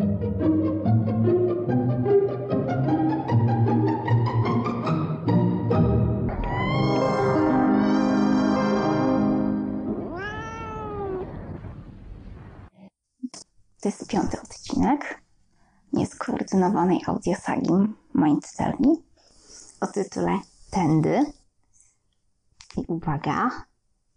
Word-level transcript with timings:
To 0.00 0.06
jest 13.84 14.08
piąty 14.08 14.40
odcinek 14.42 15.22
nieskoordynowanej 15.92 17.00
audiosagi 17.06 17.72
Mindtelli 18.14 19.04
o 19.80 19.86
tytule 19.86 20.38
Tędy. 20.70 21.32
I 22.76 22.84
uwaga, 22.88 23.50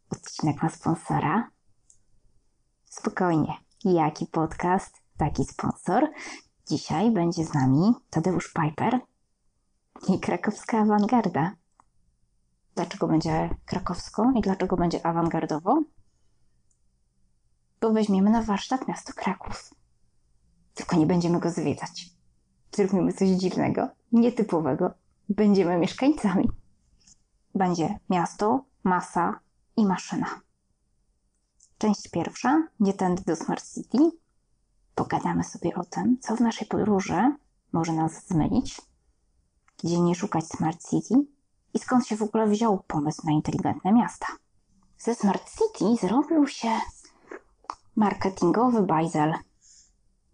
odcinek 0.10 0.64
ma 0.64 0.70
sponsora. 0.70 1.50
Spokojnie, 2.90 3.54
jaki 3.86 4.26
podcast, 4.26 5.03
taki 5.24 5.46
sponsor. 5.46 6.12
Dzisiaj 6.70 7.12
będzie 7.12 7.46
z 7.46 7.54
nami 7.54 7.94
Tadeusz 8.10 8.54
Piper 8.54 9.00
i 10.08 10.20
krakowska 10.20 10.80
awangarda. 10.80 11.52
Dlaczego 12.76 13.08
będzie 13.08 13.50
krakowsko 13.66 14.32
i 14.36 14.42
dlaczego 14.42 14.76
będzie 14.76 15.06
awangardowo? 15.06 15.84
Bo 17.82 17.94
weźmiemy 17.94 18.30
na 18.30 18.42
warsztat 18.42 18.88
miasto 18.88 19.14
Kraków. 19.14 19.74
Tylko 20.74 20.96
nie 20.96 21.06
będziemy 21.06 21.40
go 21.40 21.50
zwiedzać. 21.50 22.10
Zrobimy 22.76 23.14
coś 23.14 23.30
dziwnego, 23.30 23.90
nietypowego. 24.12 24.94
Będziemy 25.30 25.78
mieszkańcami. 25.78 26.50
Będzie 27.56 28.00
miasto, 28.10 28.66
masa 28.84 29.40
i 29.78 29.86
maszyna. 29.86 30.42
Część 31.78 32.10
pierwsza, 32.10 32.68
nie 32.80 32.94
tędy 32.94 33.24
do 33.24 33.36
Smart 33.36 33.74
City. 33.74 34.23
Pogadamy 34.96 35.44
sobie 35.44 35.76
o 35.76 35.84
tym, 35.84 36.18
co 36.22 36.36
w 36.36 36.40
naszej 36.40 36.68
podróży 36.68 37.36
może 37.72 37.94
nas 37.94 38.28
zmylić, 38.28 38.82
gdzie 39.84 40.00
nie 40.00 40.16
szukać 40.16 40.48
Smart 40.48 40.90
City 40.90 41.16
i 41.74 41.80
skąd 41.80 42.08
się 42.08 42.16
w 42.16 42.22
ogóle 42.22 42.48
wziął 42.48 42.84
pomysł 42.88 43.22
na 43.26 43.32
inteligentne 43.32 43.94
miasta. 43.94 44.28
Ze 44.98 45.16
Smart 45.16 45.52
City 45.52 46.08
zrobił 46.08 46.48
się 46.48 46.80
marketingowy 47.96 48.82
bajzel. 48.82 49.34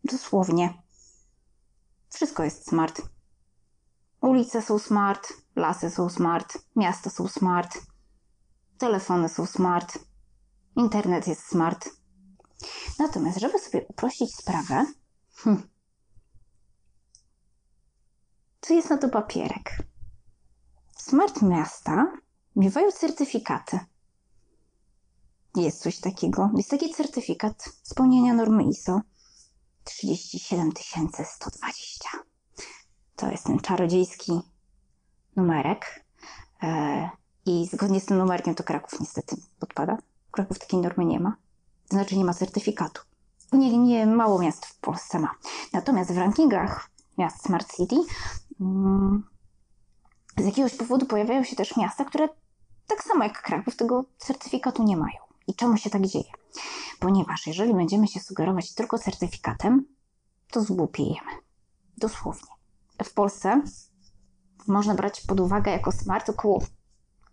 Dosłownie. 0.03 0.73
Wszystko 2.09 2.43
jest 2.43 2.67
smart. 2.67 3.01
Ulice 4.21 4.61
są 4.61 4.79
smart, 4.79 5.33
lasy 5.55 5.89
są 5.89 6.09
smart, 6.09 6.57
miasta 6.75 7.09
są 7.09 7.27
smart, 7.27 7.77
telefony 8.77 9.29
są 9.29 9.45
smart, 9.45 9.99
internet 10.75 11.27
jest 11.27 11.45
smart. 11.45 11.89
Natomiast, 12.99 13.39
żeby 13.39 13.59
sobie 13.59 13.85
uprościć 13.87 14.35
sprawę, 14.35 14.85
hmm, 15.35 15.69
to 18.59 18.73
jest 18.73 18.89
na 18.89 18.97
to 18.97 19.09
papierek. 19.09 19.83
Smart 20.97 21.41
miasta 21.41 22.11
miewają 22.55 22.91
certyfikaty. 22.91 23.79
Jest 25.55 25.81
coś 25.81 25.99
takiego. 25.99 26.49
Jest 26.57 26.69
taki 26.69 26.93
certyfikat 26.93 27.69
spełnienia 27.83 28.33
normy 28.33 28.63
ISO 28.63 29.01
37120. 29.83 32.09
To 33.15 33.31
jest 33.31 33.43
ten 33.43 33.59
czarodziejski 33.59 34.41
numerek. 35.35 36.05
E, 36.63 37.09
I 37.45 37.67
zgodnie 37.67 37.99
z 37.99 38.05
tym 38.05 38.17
numerkiem 38.17 38.55
to 38.55 38.63
Kraków 38.63 38.99
niestety 38.99 39.35
podpada. 39.59 39.97
Kraków 40.31 40.59
takiej 40.59 40.79
normy 40.79 41.05
nie 41.05 41.19
ma. 41.19 41.35
To 41.89 41.95
znaczy 41.95 42.17
nie 42.17 42.25
ma 42.25 42.33
certyfikatu. 42.33 43.01
Nie, 43.53 43.77
nie 43.77 44.05
mało 44.05 44.39
miast 44.39 44.65
w 44.65 44.79
Polsce 44.79 45.19
ma. 45.19 45.35
Natomiast 45.73 46.11
w 46.11 46.17
rankingach 46.17 46.89
miast 47.17 47.45
Smart 47.45 47.75
City 47.75 47.95
mm, 48.61 49.23
z 50.37 50.45
jakiegoś 50.45 50.75
powodu 50.75 51.05
pojawiają 51.05 51.43
się 51.43 51.55
też 51.55 51.77
miasta, 51.77 52.05
które 52.05 52.29
tak 52.87 53.03
samo 53.03 53.23
jak 53.23 53.41
Kraków 53.41 53.75
tego 53.75 54.05
certyfikatu 54.17 54.83
nie 54.83 54.97
mają. 54.97 55.17
I 55.47 55.55
czemu 55.55 55.77
się 55.77 55.89
tak 55.89 56.07
dzieje? 56.07 56.31
Ponieważ 56.99 57.47
jeżeli 57.47 57.73
będziemy 57.73 58.07
się 58.07 58.19
sugerować 58.19 58.73
tylko 58.73 58.99
certyfikatem, 58.99 59.85
to 60.51 60.61
zgłupiejemy. 60.61 61.31
Dosłownie. 61.97 62.51
W 63.03 63.13
Polsce 63.13 63.61
można 64.67 64.95
brać 64.95 65.21
pod 65.21 65.39
uwagę 65.39 65.71
jako 65.71 65.91
smart 65.91 66.29
około 66.29 66.61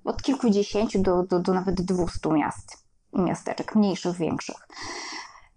od 0.04 0.22
kilkudziesięciu 0.22 1.02
do, 1.02 1.22
do, 1.22 1.40
do 1.40 1.54
nawet 1.54 1.82
dwustu 1.82 2.32
miast 2.32 2.85
i 3.16 3.20
miasteczek, 3.20 3.74
mniejszych, 3.74 4.16
większych. 4.16 4.68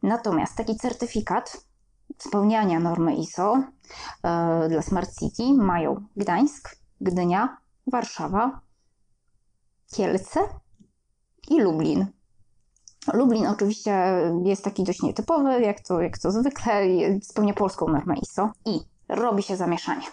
Natomiast 0.04 0.56
taki 0.56 0.76
certyfikat 0.76 1.58
spełniania 2.18 2.80
normy 2.80 3.16
ISO 3.16 3.64
yy, 4.24 4.70
dla 4.70 4.82
Smart 4.82 5.10
City 5.20 5.54
mają 5.54 6.06
Gdańsk, 6.16 6.76
Gdynia, 7.02 7.58
Warszawa, 7.88 8.62
Kielce 9.96 10.40
i 11.50 11.62
Lublin. 11.62 12.08
Lublin 13.14 13.48
oczywiście 13.48 14.04
jest 14.46 14.64
taki 14.64 14.84
dość 14.84 15.02
nietypowy, 15.02 15.62
jak 15.62 15.80
to, 15.80 16.02
jak 16.02 16.18
to 16.18 16.32
zwykle, 16.32 16.74
spełnia 17.24 17.54
polską 17.54 17.88
normę 17.88 18.16
ISO 18.22 18.52
i 18.66 18.80
robi 19.10 19.44
się 19.44 19.58
zamieszanie. 19.58 20.06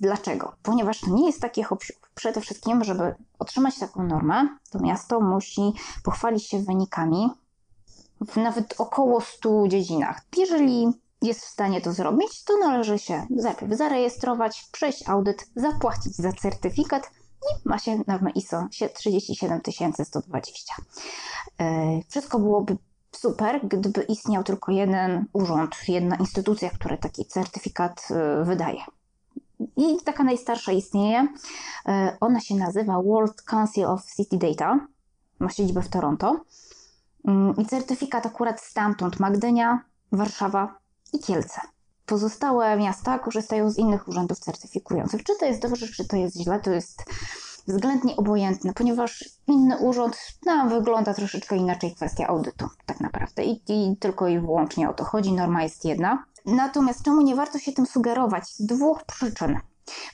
Dlaczego? 0.00 0.52
Ponieważ 0.62 1.00
to 1.00 1.10
nie 1.10 1.26
jest 1.26 1.40
takie 1.40 1.64
hop 1.64 1.84
Przede 2.14 2.40
wszystkim, 2.40 2.84
żeby 2.84 3.14
otrzymać 3.38 3.78
taką 3.78 4.02
normę, 4.02 4.48
to 4.70 4.78
miasto 4.78 5.20
musi 5.20 5.72
pochwalić 6.04 6.46
się 6.46 6.58
wynikami 6.58 7.30
w 8.20 8.36
nawet 8.36 8.80
około 8.80 9.20
100 9.20 9.68
dziedzinach. 9.68 10.22
Jeżeli 10.36 10.88
jest 11.22 11.40
w 11.40 11.48
stanie 11.48 11.80
to 11.80 11.92
zrobić, 11.92 12.44
to 12.44 12.56
należy 12.58 12.98
się 12.98 13.26
najpierw 13.30 13.72
zarejestrować, 13.72 14.68
przejść 14.72 15.08
audyt, 15.08 15.46
zapłacić 15.56 16.16
za 16.16 16.32
certyfikat 16.32 17.10
i 17.42 17.68
ma 17.68 17.78
się 17.78 18.00
normę 18.06 18.30
ISO 18.30 18.66
37120. 18.94 20.74
Wszystko 22.08 22.38
byłoby 22.38 22.76
super, 23.12 23.60
gdyby 23.68 24.02
istniał 24.02 24.44
tylko 24.44 24.72
jeden 24.72 25.24
urząd, 25.32 25.76
jedna 25.88 26.16
instytucja, 26.16 26.70
która 26.70 26.96
taki 26.96 27.24
certyfikat 27.24 28.08
e, 28.10 28.44
wydaje. 28.44 28.80
I 29.76 29.96
taka 30.04 30.24
najstarsza 30.24 30.72
istnieje. 30.72 31.28
E, 31.88 32.16
ona 32.20 32.40
się 32.40 32.54
nazywa 32.54 33.02
World 33.02 33.42
Council 33.42 33.84
of 33.84 34.04
City 34.16 34.38
Data. 34.38 34.86
Ma 35.38 35.50
siedzibę 35.50 35.82
w 35.82 35.88
Toronto. 35.88 36.40
Mm, 37.24 37.56
I 37.56 37.66
certyfikat 37.66 38.26
akurat 38.26 38.60
stamtąd 38.60 39.20
Magdynia, 39.20 39.84
Warszawa 40.12 40.78
i 41.12 41.18
Kielce. 41.18 41.60
Pozostałe 42.06 42.76
miasta 42.76 43.18
korzystają 43.18 43.70
z 43.70 43.78
innych 43.78 44.08
urzędów 44.08 44.38
certyfikujących. 44.38 45.24
Czy 45.24 45.32
to 45.40 45.46
jest 45.46 45.62
dobrze, 45.62 45.88
czy 45.88 46.08
to 46.08 46.16
jest 46.16 46.36
źle, 46.36 46.60
to 46.60 46.70
jest 46.70 47.04
względnie 47.68 48.16
obojętne, 48.16 48.72
ponieważ 48.72 49.24
inny 49.46 49.78
urząd 49.78 50.16
nam 50.46 50.68
wygląda 50.68 51.14
troszeczkę 51.14 51.56
inaczej 51.56 51.94
kwestia 51.94 52.26
audytu, 52.26 52.68
tak 52.86 53.00
naprawdę. 53.00 53.44
I, 53.44 53.62
I, 53.68 53.96
tylko 53.96 54.28
i 54.28 54.38
wyłącznie 54.38 54.90
o 54.90 54.92
to 54.92 55.04
chodzi, 55.04 55.32
norma 55.32 55.62
jest 55.62 55.84
jedna. 55.84 56.24
Natomiast 56.50 57.02
czemu 57.02 57.20
nie 57.20 57.34
warto 57.34 57.58
się 57.58 57.72
tym 57.72 57.86
sugerować? 57.86 58.48
Z 58.48 58.66
dwóch 58.66 59.04
przyczyn 59.04 59.60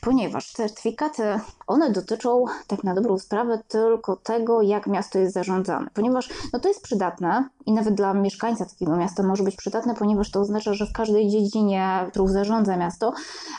ponieważ 0.01 0.53
certyfikaty, 0.53 1.23
one 1.67 1.91
dotyczą 1.91 2.45
tak 2.67 2.85
na 2.85 2.95
dobrą 2.95 3.19
sprawę 3.19 3.59
tylko 3.69 4.17
tego, 4.17 4.63
jak 4.63 4.87
miasto 4.87 5.19
jest 5.19 5.35
zarządzane. 5.35 5.87
Ponieważ 5.95 6.29
no 6.53 6.61
to 6.61 6.69
jest 6.69 6.83
przydatne 6.83 7.49
i 7.67 7.73
nawet 7.73 7.95
dla 7.95 8.15
mieszkańca 8.15 8.65
takiego 8.65 8.97
miasta 8.97 9.23
może 9.23 9.45
być 9.45 9.57
przydatne, 9.57 9.95
ponieważ 9.95 10.31
to 10.31 10.41
oznacza, 10.41 10.75
że 10.75 10.87
w 10.87 10.93
każdej 10.93 11.29
dziedzinie, 11.29 12.07
którą 12.11 12.29
zarządza 12.29 12.77
miasto, 12.77 13.13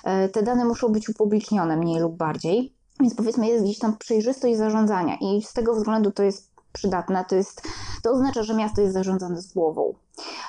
e, 0.04 0.30
te 0.30 0.44
dane 0.44 0.66
muszą 0.66 0.90
być 0.90 1.10
upublicznione 1.10 1.78
mniej 1.78 2.02
lub 2.02 2.16
bardziej. 2.16 2.74
Więc 3.00 3.16
powiedzmy 3.16 3.48
jest 3.48 3.64
gdzieś 3.64 3.80
tam 3.80 3.98
przejrzystość 3.98 4.58
zarządzania 4.58 5.18
i 5.22 5.42
z 5.42 5.54
tego 5.54 5.76
względu 5.76 6.12
to 6.12 6.24
jest 6.24 6.52
przydatne. 6.74 7.26
To, 7.26 7.36
jest, 7.36 7.62
to 8.04 8.12
oznacza, 8.12 8.44
że 8.44 8.56
miasto 8.56 8.82
jest 8.82 8.94
zarządzane 8.94 9.42
z 9.42 9.54
głową. 9.54 9.94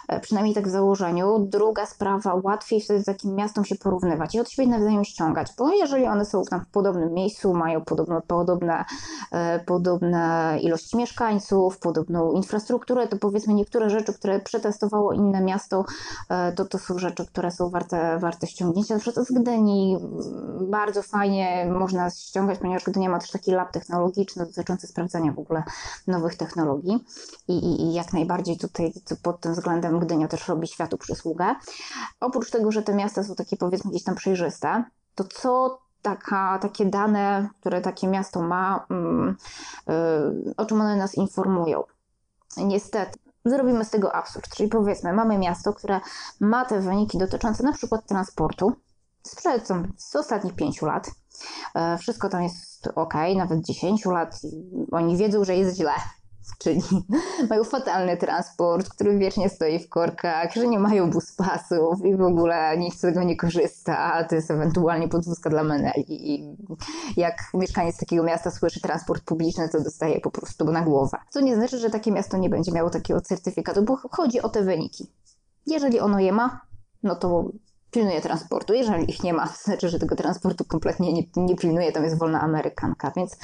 E, 0.09 0.21
przynajmniej 0.21 0.55
tak 0.55 0.69
w 0.69 0.71
założeniu. 0.71 1.39
Druga 1.39 1.87
sprawa, 1.87 2.41
łatwiej 2.43 2.81
wtedy 2.81 3.05
takim 3.05 3.35
miastom 3.35 3.65
się 3.65 3.75
porównywać 3.77 4.35
i 4.35 4.41
od 4.41 4.51
siebie 4.51 4.69
nawzajem 4.69 5.05
ściągać, 5.05 5.53
bo 5.59 5.73
jeżeli 5.73 6.07
one 6.07 6.25
są 6.25 6.43
tam 6.51 6.65
w 6.65 6.69
podobnym 6.69 7.15
miejscu, 7.15 7.55
mają 7.55 7.85
podobno, 7.85 8.21
podobne, 8.27 8.85
e, 9.33 9.61
podobne 9.61 10.59
ilości 10.63 10.97
mieszkańców, 10.97 11.79
podobną 11.79 12.33
infrastrukturę, 12.33 13.09
to 13.09 13.17
powiedzmy 13.17 13.55
niektóre 13.55 13.91
rzeczy, 13.91 14.13
które 14.13 14.41
przetestowało 14.41 15.13
inne 15.13 15.41
miasto, 15.41 15.85
e, 16.29 16.53
to 16.53 16.65
to 16.65 16.79
są 16.79 16.99
rzeczy, 16.99 17.27
które 17.27 17.51
są 17.51 17.71
warte, 17.71 18.19
warte 18.19 18.47
ściągnięcia. 18.47 18.95
Na 18.95 19.01
przykład 19.01 19.27
z 19.27 19.33
Gdyni 19.33 19.99
bardzo 20.61 21.03
fajnie 21.03 21.67
można 21.79 22.11
ściągać, 22.11 22.59
ponieważ 22.59 22.85
Gdynia 22.85 23.11
ma 23.11 23.19
też 23.19 23.31
taki 23.31 23.51
lab 23.51 23.73
technologiczny 23.73 24.47
dotyczący 24.47 24.87
sprawdzania 24.87 25.33
w 25.33 25.39
ogóle 25.39 25.63
nowych 26.07 26.37
technologii 26.37 27.05
i, 27.49 27.59
i, 27.59 27.83
i 27.83 27.93
jak 27.93 28.13
najbardziej 28.13 28.57
tutaj 28.59 28.93
pod 29.23 29.41
tym 29.41 29.55
względem 29.59 29.99
Gdynia 29.99 30.29
też 30.29 30.49
robi 30.49 30.69
światu 30.69 30.99
przysługę. 30.99 31.55
Oprócz 32.21 32.51
tego, 32.51 32.73
że 32.73 32.83
te 32.83 32.95
miasta 32.95 33.25
są 33.25 33.35
takie 33.35 33.57
powiedzmy 33.57 33.91
gdzieś 33.91 34.05
tam 34.05 34.15
przejrzyste, 34.15 34.85
to 35.15 35.25
co 35.25 35.81
taka, 36.03 36.59
takie 36.59 36.87
dane, 36.87 37.49
które 37.61 37.81
takie 37.81 38.09
miasto 38.09 38.43
ma, 38.43 38.87
yy, 39.87 40.55
o 40.57 40.67
czym 40.67 40.81
one 40.81 40.97
nas 40.97 41.15
informują? 41.15 41.85
Niestety, 42.57 43.19
zrobimy 43.45 43.85
z 43.85 43.91
tego 43.91 44.15
absurd. 44.15 44.49
Czyli 44.55 44.69
powiedzmy, 44.69 45.13
mamy 45.13 45.39
miasto, 45.39 45.73
które 45.73 46.01
ma 46.41 46.65
te 46.65 46.81
wyniki 46.81 47.19
dotyczące 47.19 47.63
na 47.63 47.73
przykład 47.73 48.07
transportu 48.07 48.73
sprzed 49.23 49.69
z 49.97 50.17
ostatnich 50.17 50.55
pięciu 50.55 50.87
lat. 50.87 51.11
E, 51.75 51.99
wszystko 51.99 52.29
tam 52.29 52.43
jest 52.43 52.89
ok, 52.95 53.15
nawet 53.37 53.65
10 53.65 54.05
lat. 54.05 54.41
Oni 54.93 55.17
wiedzą, 55.17 55.45
że 55.45 55.57
jest 55.57 55.77
źle 55.77 55.93
czyli 56.59 56.81
mają 57.51 57.65
fatalny 57.65 58.17
transport, 58.17 58.89
który 58.89 59.19
wiecznie 59.19 59.49
stoi 59.49 59.79
w 59.79 59.89
korkach, 59.89 60.55
że 60.55 60.69
nie 60.69 60.79
mają 60.79 61.11
buspasów 61.11 62.05
i 62.05 62.17
w 62.17 62.23
ogóle 62.23 62.79
nikt 62.79 62.99
z 62.99 63.01
tego 63.01 63.23
nie 63.23 63.37
korzysta, 63.37 64.25
to 64.25 64.35
jest 64.35 64.51
ewentualnie 64.51 65.09
podwózka 65.09 65.51
dla 65.51 65.65
meneli. 65.65 66.05
I 66.09 66.57
jak 67.17 67.35
mieszkaniec 67.55 67.97
takiego 67.97 68.23
miasta 68.23 68.51
słyszy 68.51 68.81
transport 68.81 69.25
publiczny, 69.25 69.69
to 69.69 69.81
dostaje 69.81 70.21
po 70.21 70.31
prostu 70.31 70.65
na 70.65 70.83
głowę. 70.83 71.19
Co 71.31 71.41
nie 71.41 71.57
znaczy, 71.57 71.79
że 71.79 71.91
takie 71.91 72.13
miasto 72.13 72.37
nie 72.37 72.51
będzie 72.51 72.73
miało 72.73 72.91
takiego 72.91 73.21
certyfikatu, 73.21 73.83
bo 73.83 73.97
chodzi 73.97 74.41
o 74.41 74.49
te 74.49 74.63
wyniki. 74.63 75.07
Jeżeli 75.67 76.01
ono 76.01 76.19
je 76.19 76.33
ma, 76.33 76.61
no 77.03 77.17
to 77.17 77.51
pilnuje 77.91 78.21
transportu. 78.21 78.75
Jeżeli 78.75 79.11
ich 79.11 79.23
nie 79.23 79.33
ma, 79.33 79.47
to 79.47 79.55
znaczy, 79.65 79.89
że 79.89 79.99
tego 79.99 80.17
transportu 80.17 80.65
kompletnie 80.65 81.13
nie, 81.13 81.23
nie 81.37 81.57
pilnuje, 81.57 81.93
tam 81.93 82.05
jest 82.05 82.19
wolna 82.19 82.41
amerykanka, 82.41 83.13
więc 83.17 83.37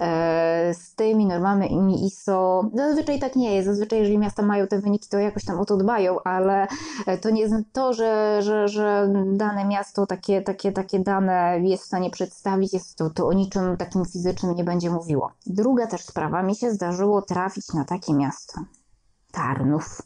e, 0.00 0.74
z 0.74 0.94
tymi 0.94 1.26
normami 1.26 2.06
ISO 2.06 2.70
zazwyczaj 2.74 3.18
tak 3.18 3.36
nie 3.36 3.54
jest. 3.54 3.68
Zazwyczaj, 3.68 3.98
jeżeli 3.98 4.18
miasta 4.18 4.42
mają 4.42 4.66
te 4.66 4.80
wyniki, 4.80 5.08
to 5.08 5.18
jakoś 5.18 5.44
tam 5.44 5.60
o 5.60 5.64
to 5.64 5.76
dbają, 5.76 6.22
ale 6.24 6.66
e, 7.06 7.18
to 7.18 7.30
nie 7.30 7.40
jest 7.40 7.54
to, 7.72 7.92
że, 7.92 8.42
że, 8.42 8.68
że 8.68 9.12
dane 9.26 9.64
miasto 9.64 10.06
takie, 10.06 10.42
takie, 10.42 10.72
takie 10.72 10.98
dane 10.98 11.60
jest 11.62 11.82
w 11.82 11.86
stanie 11.86 12.10
przedstawić, 12.10 12.72
jest 12.72 12.98
to, 12.98 13.10
to 13.10 13.26
o 13.26 13.32
niczym 13.32 13.76
takim 13.76 14.04
fizycznym 14.04 14.54
nie 14.54 14.64
będzie 14.64 14.90
mówiło. 14.90 15.32
Druga 15.46 15.86
też 15.86 16.00
sprawa, 16.00 16.42
mi 16.42 16.56
się 16.56 16.70
zdarzyło 16.70 17.22
trafić 17.22 17.72
na 17.74 17.84
takie 17.84 18.14
miasto. 18.14 18.60
Tarnów 19.32 20.02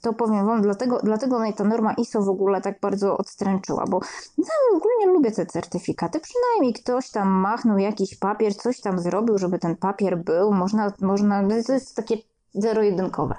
to 0.00 0.12
powiem 0.12 0.46
Wam, 0.46 0.62
dlatego, 0.62 1.00
dlatego 1.02 1.38
mnie 1.38 1.52
ta 1.52 1.64
norma 1.64 1.92
ISO 1.92 2.22
w 2.22 2.28
ogóle 2.28 2.60
tak 2.60 2.80
bardzo 2.80 3.16
odstręczyła, 3.16 3.84
bo 3.88 4.00
ja 4.38 4.76
ogólnie 4.76 5.06
lubię 5.06 5.30
te 5.30 5.46
certyfikaty. 5.46 6.20
Przynajmniej 6.20 6.72
ktoś 6.82 7.10
tam 7.10 7.28
machnął 7.28 7.78
jakiś 7.78 8.16
papier, 8.16 8.54
coś 8.56 8.80
tam 8.80 8.98
zrobił, 8.98 9.38
żeby 9.38 9.58
ten 9.58 9.76
papier 9.76 10.18
był. 10.18 10.52
Można, 10.52 10.92
można 11.00 11.48
to 11.66 11.72
jest 11.72 11.96
takie 11.96 12.16
zero-jedynkowe. 12.54 13.34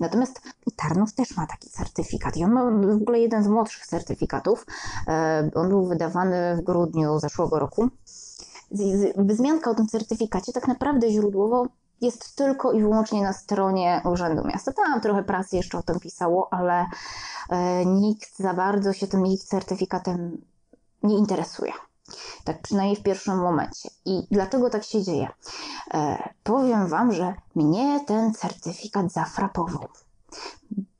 Natomiast 0.00 0.40
Tarnów 0.76 1.14
też 1.14 1.36
ma 1.36 1.46
taki 1.46 1.70
certyfikat 1.70 2.36
i 2.36 2.44
on 2.44 2.52
ma 2.52 2.70
w 2.70 3.02
ogóle 3.02 3.20
jeden 3.20 3.44
z 3.44 3.48
młodszych 3.48 3.86
certyfikatów. 3.86 4.66
E, 5.08 5.50
on 5.54 5.68
był 5.68 5.86
wydawany 5.86 6.56
w 6.56 6.64
grudniu 6.64 7.18
zeszłego 7.18 7.58
roku. 7.58 7.88
Wzmianka 9.16 9.70
o 9.70 9.74
tym 9.74 9.86
certyfikacie 9.86 10.52
tak 10.52 10.68
naprawdę 10.68 11.10
źródłowo 11.10 11.66
jest 12.00 12.36
tylko 12.36 12.72
i 12.72 12.80
wyłącznie 12.80 13.22
na 13.22 13.32
stronie 13.32 14.02
Urzędu 14.04 14.44
Miasta. 14.44 14.72
Tam 14.72 15.00
trochę 15.00 15.22
prasy 15.22 15.56
jeszcze 15.56 15.78
o 15.78 15.82
tym 15.82 16.00
pisało, 16.00 16.52
ale 16.52 16.86
e, 17.50 17.86
nikt 17.86 18.38
za 18.38 18.54
bardzo 18.54 18.92
się 18.92 19.06
tym 19.06 19.26
ich 19.26 19.44
certyfikatem 19.44 20.44
nie 21.02 21.18
interesuje. 21.18 21.72
Tak 22.44 22.62
przynajmniej 22.62 22.96
w 22.96 23.02
pierwszym 23.02 23.38
momencie. 23.38 23.88
I 24.04 24.26
dlaczego 24.30 24.70
tak 24.70 24.84
się 24.84 25.02
dzieje? 25.02 25.28
E, 25.94 26.28
powiem 26.42 26.88
Wam, 26.88 27.12
że 27.12 27.34
mnie 27.54 28.04
ten 28.06 28.34
certyfikat 28.34 29.12
zafrapował, 29.12 29.88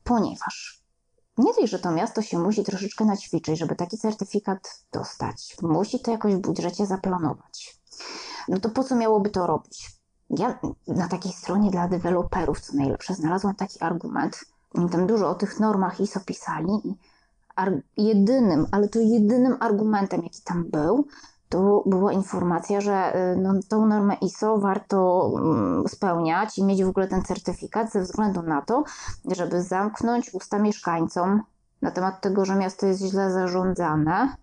ponieważ 0.04 0.84
nie 1.38 1.54
dość, 1.54 1.72
że 1.72 1.78
to 1.78 1.90
miasto 1.90 2.22
się 2.22 2.38
musi 2.38 2.64
troszeczkę 2.64 3.04
naćwiczyć, 3.04 3.58
żeby 3.58 3.76
taki 3.76 3.98
certyfikat 3.98 4.84
dostać, 4.92 5.56
musi 5.62 6.00
to 6.00 6.10
jakoś 6.10 6.34
w 6.34 6.38
budżecie 6.38 6.86
zaplanować. 6.86 7.80
No 8.48 8.60
to 8.60 8.70
po 8.70 8.84
co 8.84 8.94
miałoby 8.94 9.30
to 9.30 9.46
robić? 9.46 9.93
Ja 10.30 10.58
na 10.86 11.08
takiej 11.08 11.32
stronie 11.32 11.70
dla 11.70 11.88
deweloperów, 11.88 12.60
co 12.60 12.76
najlepsze, 12.76 13.14
znalazłam 13.14 13.54
taki 13.54 13.80
argument. 13.80 14.44
Oni 14.74 14.90
tam 14.90 15.06
dużo 15.06 15.28
o 15.30 15.34
tych 15.34 15.60
normach 15.60 16.00
ISO 16.00 16.20
pisali 16.20 16.72
i 17.96 18.04
jedynym, 18.04 18.66
ale 18.72 18.88
to 18.88 18.98
jedynym 18.98 19.56
argumentem, 19.60 20.22
jaki 20.22 20.42
tam 20.42 20.64
był, 20.64 21.06
to 21.48 21.82
była 21.86 22.12
informacja, 22.12 22.80
że 22.80 23.16
y, 23.32 23.36
no, 23.36 23.54
tą 23.68 23.86
normę 23.86 24.14
ISO 24.14 24.58
warto 24.58 25.30
mm, 25.38 25.88
spełniać 25.88 26.58
i 26.58 26.64
mieć 26.64 26.84
w 26.84 26.88
ogóle 26.88 27.08
ten 27.08 27.22
certyfikat 27.22 27.92
ze 27.92 28.00
względu 28.00 28.42
na 28.42 28.62
to, 28.62 28.84
żeby 29.36 29.62
zamknąć 29.62 30.34
usta 30.34 30.58
mieszkańcom 30.58 31.42
na 31.82 31.90
temat 31.90 32.20
tego, 32.20 32.44
że 32.44 32.56
miasto 32.56 32.86
jest 32.86 33.00
źle 33.02 33.32
zarządzane 33.32 34.36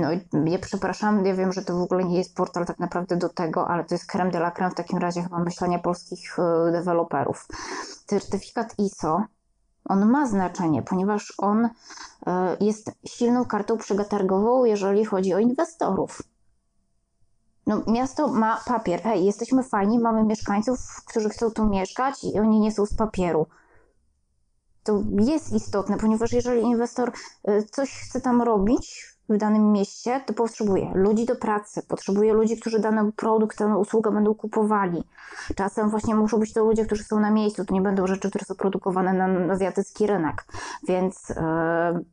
no 0.00 0.08
ja 0.44 0.58
przepraszam, 0.58 1.26
ja 1.26 1.34
wiem, 1.34 1.52
że 1.52 1.62
to 1.62 1.76
w 1.76 1.82
ogóle 1.82 2.04
nie 2.04 2.18
jest 2.18 2.36
portal 2.36 2.66
tak 2.66 2.78
naprawdę 2.78 3.16
do 3.16 3.28
tego, 3.28 3.68
ale 3.68 3.84
to 3.84 3.94
jest 3.94 4.06
creme 4.06 4.30
de 4.30 4.38
la 4.38 4.50
creme 4.50 4.70
w 4.70 4.74
takim 4.74 4.98
razie 4.98 5.22
chyba 5.22 5.38
myślenia 5.38 5.78
polskich 5.78 6.38
e, 6.38 6.72
deweloperów. 6.72 7.48
Certyfikat 8.06 8.78
ISO, 8.78 9.22
on 9.84 10.10
ma 10.10 10.26
znaczenie, 10.26 10.82
ponieważ 10.82 11.34
on 11.38 11.64
e, 11.64 11.70
jest 12.60 12.92
silną 13.06 13.44
kartą 13.44 13.78
przetargową, 13.78 14.64
jeżeli 14.64 15.04
chodzi 15.04 15.34
o 15.34 15.38
inwestorów. 15.38 16.22
No, 17.66 17.82
miasto 17.86 18.28
ma 18.28 18.60
papier. 18.66 19.02
Hej, 19.02 19.24
jesteśmy 19.24 19.62
fajni, 19.62 19.98
mamy 19.98 20.24
mieszkańców, 20.24 20.78
którzy 21.06 21.28
chcą 21.28 21.50
tu 21.50 21.66
mieszkać 21.66 22.24
i 22.24 22.38
oni 22.38 22.60
nie 22.60 22.72
są 22.72 22.86
z 22.86 22.94
papieru. 22.94 23.46
To 24.82 25.02
jest 25.18 25.52
istotne, 25.52 25.96
ponieważ 25.96 26.32
jeżeli 26.32 26.62
inwestor 26.62 27.12
e, 27.44 27.62
coś 27.62 28.00
chce 28.00 28.20
tam 28.20 28.42
robić, 28.42 29.16
w 29.34 29.36
danym 29.36 29.72
mieście, 29.72 30.20
to 30.26 30.32
potrzebuje 30.32 30.90
ludzi 30.94 31.26
do 31.26 31.36
pracy, 31.36 31.82
potrzebuje 31.88 32.32
ludzi, 32.32 32.56
którzy 32.56 32.78
dany 32.78 33.12
produkt, 33.12 33.58
daną 33.58 33.78
usługę 33.78 34.10
będą 34.10 34.34
kupowali. 34.34 35.04
Czasem 35.54 35.90
właśnie 35.90 36.14
muszą 36.14 36.38
być 36.38 36.52
to 36.52 36.64
ludzie, 36.64 36.86
którzy 36.86 37.04
są 37.04 37.20
na 37.20 37.30
miejscu, 37.30 37.64
to 37.64 37.74
nie 37.74 37.80
będą 37.80 38.06
rzeczy, 38.06 38.28
które 38.28 38.44
są 38.44 38.54
produkowane 38.54 39.12
na, 39.12 39.52
azjatycki 39.52 40.06
rynek. 40.06 40.44
Więc 40.88 41.28
yy, 41.28 42.04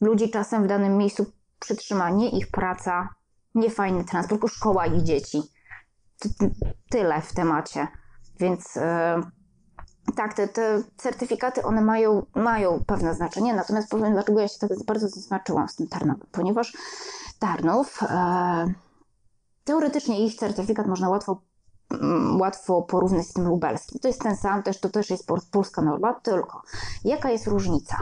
ludzi 0.00 0.30
czasem 0.30 0.64
w 0.64 0.66
danym 0.66 0.96
miejscu 0.96 1.26
przytrzymanie, 1.58 2.30
ich 2.30 2.50
praca, 2.50 3.08
niefajny 3.54 4.04
transport, 4.04 4.28
tylko 4.28 4.48
szkoła 4.48 4.86
ich 4.86 5.02
dzieci. 5.02 5.42
Tyle 6.90 7.20
w 7.20 7.34
temacie. 7.34 7.88
Więc 8.40 8.76
yy, 8.76 8.82
tak, 10.16 10.34
te, 10.34 10.48
te, 10.48 10.82
certyfikaty, 10.96 11.62
one 11.62 11.80
mają, 11.80 12.26
mają 12.34 12.84
pewne 12.86 13.14
znaczenie, 13.14 13.54
natomiast 13.54 13.88
powiem, 13.88 14.12
dlaczego 14.12 14.40
ja 14.40 14.48
się 14.48 14.58
tak 14.58 14.70
bardzo 14.86 15.08
zaznaczyłam 15.08 15.68
z 15.68 15.76
tym 15.76 15.86
Tarnowem, 15.86 16.26
ponieważ 16.32 16.72
Tarnów, 17.38 18.02
e, 18.02 18.74
teoretycznie 19.64 20.26
ich 20.26 20.34
certyfikat 20.34 20.86
można 20.86 21.08
łatwo, 21.08 21.40
mm, 21.90 22.40
łatwo 22.40 22.82
porównać 22.82 23.26
z 23.26 23.32
tym 23.32 23.48
lubelskim. 23.48 24.00
To 24.00 24.08
jest 24.08 24.20
ten 24.20 24.36
sam, 24.36 24.62
też, 24.62 24.80
to 24.80 24.88
też 24.88 25.10
jest 25.10 25.28
polska 25.50 25.82
norma, 25.82 26.14
tylko 26.14 26.62
jaka 27.04 27.30
jest 27.30 27.46
różnica? 27.46 27.96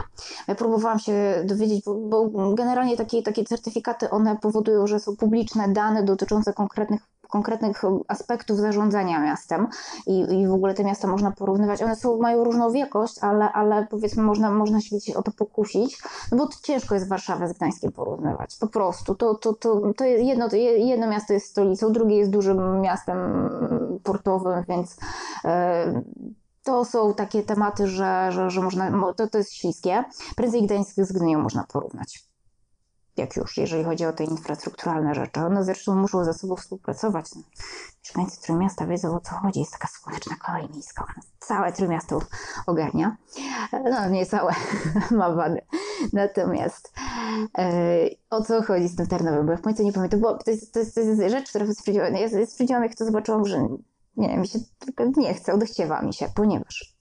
Ja 0.47 0.55
próbowałam 0.55 0.99
się 0.99 1.43
dowiedzieć, 1.45 1.85
bo, 1.85 2.27
bo 2.27 2.53
generalnie 2.53 2.97
takie, 2.97 3.23
takie 3.23 3.43
certyfikaty, 3.43 4.09
one 4.09 4.37
powodują, 4.37 4.87
że 4.87 4.99
są 4.99 5.15
publiczne 5.15 5.69
dane 5.69 6.03
dotyczące 6.03 6.53
konkretnych 6.53 7.01
konkretnych 7.27 7.81
aspektów 8.07 8.57
zarządzania 8.57 9.19
miastem 9.19 9.67
i, 10.07 10.19
i 10.19 10.47
w 10.47 10.53
ogóle 10.53 10.73
te 10.73 10.83
miasta 10.83 11.07
można 11.07 11.31
porównywać. 11.31 11.81
One 11.81 11.95
są, 11.95 12.17
mają 12.17 12.43
różną 12.43 12.71
wielkość, 12.71 13.19
ale, 13.21 13.51
ale 13.51 13.87
powiedzmy 13.89 14.23
można, 14.23 14.51
można 14.51 14.81
się 14.81 15.15
o 15.15 15.23
to 15.23 15.31
pokusić, 15.31 16.01
no 16.31 16.37
bo 16.37 16.49
ciężko 16.63 16.95
jest 16.95 17.09
Warszawę 17.09 17.47
z 17.47 17.53
Gdańskiem 17.53 17.91
porównywać. 17.91 18.57
Po 18.59 18.67
prostu. 18.67 19.15
To, 19.15 19.35
to, 19.35 19.53
to, 19.53 19.93
to 19.93 20.05
jedno, 20.05 20.47
jedno 20.77 21.07
miasto 21.07 21.33
jest 21.33 21.51
stolicą, 21.51 21.91
drugie 21.91 22.17
jest 22.17 22.31
dużym 22.31 22.81
miastem 22.81 23.17
portowym, 24.03 24.63
więc 24.67 24.97
yy, 25.43 25.51
to 26.63 26.85
są 26.85 27.13
takie 27.13 27.43
tematy, 27.43 27.87
że, 27.87 28.27
że, 28.31 28.49
że 28.49 28.61
można, 28.61 29.13
to, 29.17 29.27
to 29.27 29.37
jest 29.37 29.53
śliskie. 29.53 30.03
Prędzej 30.35 30.63
Gdańsk 30.63 30.95
z 30.95 31.11
Gdynią 31.11 31.39
można 31.39 31.63
porównać 31.63 32.26
jak 33.17 33.35
już, 33.35 33.57
jeżeli 33.57 33.83
chodzi 33.83 34.05
o 34.05 34.13
te 34.13 34.23
infrastrukturalne 34.23 35.15
rzeczy. 35.15 35.39
One 35.39 35.63
zresztą 35.63 35.95
muszą 35.95 36.25
ze 36.25 36.33
sobą 36.33 36.55
współpracować. 36.55 37.25
Mieszkańcy 38.03 38.41
Trójmiasta 38.41 38.87
wiedzą 38.87 39.15
o 39.15 39.19
co 39.19 39.35
chodzi. 39.35 39.59
Jest 39.59 39.71
taka 39.71 39.87
słoneczna 39.87 40.35
kolej 40.35 40.69
miejska. 40.69 41.05
Całe 41.39 41.71
Trójmiasto 41.71 42.21
ogarnia. 42.67 43.17
No 43.83 44.09
nie 44.09 44.25
całe, 44.25 44.53
ma 45.11 45.31
wady. 45.31 45.61
Natomiast 46.13 46.93
e, 47.57 48.09
o 48.29 48.43
co 48.43 48.63
chodzi 48.63 48.87
z 48.87 48.95
tym 48.95 49.07
Tarnowem? 49.07 49.45
Bo 49.45 49.51
ja 49.51 49.57
w 49.57 49.61
końcu 49.61 49.83
nie 49.83 49.93
pamiętam. 49.93 50.19
Bo 50.19 50.37
to 50.37 50.51
jest, 50.51 50.73
to 50.73 50.79
jest, 50.79 50.95
to 50.95 51.01
jest 51.01 51.21
rzecz, 51.31 51.49
która 51.49 51.73
stwierdziłam. 51.73 52.15
Ja 52.15 52.45
stwierdziłam, 52.45 52.83
jak 52.83 52.95
to 52.95 53.05
zobaczyłam, 53.05 53.45
że 53.45 53.67
nie, 54.17 54.37
mi 54.37 54.47
się 54.47 54.59
nie 55.17 55.33
chce, 55.33 55.53
odechciewa 55.53 56.01
mi 56.01 56.13
się, 56.13 56.29
ponieważ 56.35 56.96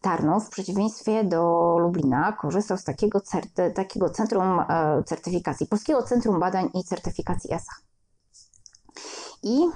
Tarnów 0.00 0.46
w 0.46 0.50
przeciwieństwie 0.50 1.24
do 1.24 1.76
Lublina 1.78 2.32
korzystał 2.32 2.78
z 2.78 2.84
takiego, 2.84 3.20
certy, 3.20 3.70
takiego 3.70 4.10
centrum 4.10 4.60
e, 4.60 5.02
certyfikacji, 5.06 5.66
Polskiego 5.66 6.02
Centrum 6.02 6.40
Badań 6.40 6.70
i 6.74 6.84
Certyfikacji 6.84 7.54
ESA. 7.54 7.72
I 9.42 9.66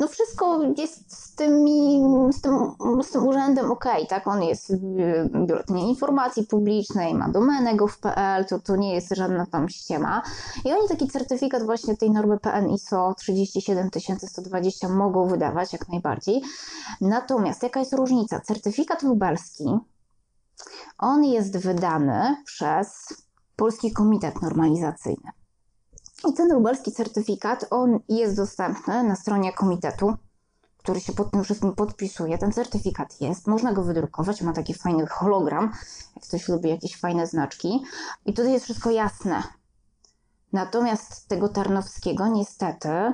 no 0.00 0.08
wszystko 0.08 0.62
jest 0.62 1.12
z, 1.18 1.34
tymi, 1.34 2.02
z, 2.32 2.40
tym, 2.40 2.54
z 3.02 3.10
tym 3.10 3.26
urzędem 3.26 3.70
ok, 3.70 3.84
tak? 4.08 4.26
On 4.26 4.42
jest 4.42 4.76
w 4.76 4.80
Biuletynie 5.46 5.88
Informacji 5.88 6.46
Publicznej, 6.46 7.14
ma 7.14 7.28
domenę 7.28 7.76
gov.pl, 7.76 8.44
to, 8.44 8.58
to 8.58 8.76
nie 8.76 8.94
jest 8.94 9.14
żadna 9.16 9.46
tam 9.46 9.68
ściema. 9.68 10.22
I 10.64 10.72
oni 10.72 10.88
taki 10.88 11.08
certyfikat 11.08 11.62
właśnie 11.62 11.96
tej 11.96 12.10
normy 12.10 12.38
PN 12.38 12.70
ISO 12.70 13.14
37120 13.18 14.88
mogą 14.88 15.26
wydawać 15.26 15.72
jak 15.72 15.88
najbardziej. 15.88 16.42
Natomiast 17.00 17.62
jaka 17.62 17.80
jest 17.80 17.92
różnica? 17.92 18.40
Certyfikat 18.40 19.02
lubelski, 19.02 19.64
on 20.98 21.24
jest 21.24 21.58
wydany 21.58 22.36
przez 22.44 23.06
Polski 23.56 23.92
Komitet 23.92 24.42
Normalizacyjny. 24.42 25.39
I 26.28 26.32
ten 26.32 26.52
lubelski 26.52 26.92
certyfikat, 26.92 27.66
on 27.70 27.98
jest 28.08 28.36
dostępny 28.36 29.02
na 29.02 29.16
stronie 29.16 29.52
komitetu, 29.52 30.14
który 30.76 31.00
się 31.00 31.12
pod 31.12 31.30
tym 31.30 31.44
wszystkim 31.44 31.74
podpisuje. 31.74 32.38
Ten 32.38 32.52
certyfikat 32.52 33.20
jest, 33.20 33.46
można 33.46 33.72
go 33.72 33.82
wydrukować, 33.82 34.42
ma 34.42 34.52
taki 34.52 34.74
fajny 34.74 35.06
hologram, 35.06 35.72
jak 36.16 36.24
ktoś 36.24 36.48
lubi 36.48 36.68
jakieś 36.68 36.96
fajne 36.96 37.26
znaczki. 37.26 37.82
I 38.26 38.34
tutaj 38.34 38.52
jest 38.52 38.64
wszystko 38.64 38.90
jasne. 38.90 39.42
Natomiast 40.52 41.28
tego 41.28 41.48
Tarnowskiego 41.48 42.28
niestety 42.28 43.12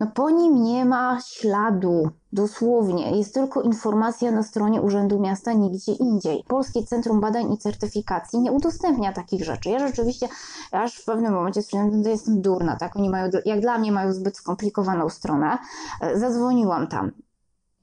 no 0.00 0.06
po 0.06 0.30
nim 0.30 0.62
nie 0.62 0.84
ma 0.84 1.20
śladu, 1.26 2.10
dosłownie. 2.32 3.16
Jest 3.18 3.34
tylko 3.34 3.62
informacja 3.62 4.30
na 4.30 4.42
stronie 4.42 4.82
Urzędu 4.82 5.20
Miasta, 5.20 5.52
nigdzie 5.52 5.92
indziej. 5.92 6.44
Polskie 6.48 6.82
Centrum 6.82 7.20
Badań 7.20 7.52
i 7.52 7.58
Certyfikacji 7.58 8.40
nie 8.40 8.52
udostępnia 8.52 9.12
takich 9.12 9.44
rzeczy. 9.44 9.70
Ja 9.70 9.78
rzeczywiście 9.78 10.28
aż 10.72 10.94
w 10.94 11.04
pewnym 11.04 11.32
momencie 11.32 11.62
stwierdziłam, 11.62 12.04
że 12.04 12.10
jestem 12.10 12.42
durna, 12.42 12.76
tak? 12.76 12.96
Oni 12.96 13.10
mają, 13.10 13.30
jak 13.44 13.60
dla 13.60 13.78
mnie 13.78 13.92
mają 13.92 14.12
zbyt 14.12 14.36
skomplikowaną 14.36 15.08
stronę. 15.08 15.58
E, 16.00 16.18
zadzwoniłam 16.18 16.86
tam. 16.86 17.12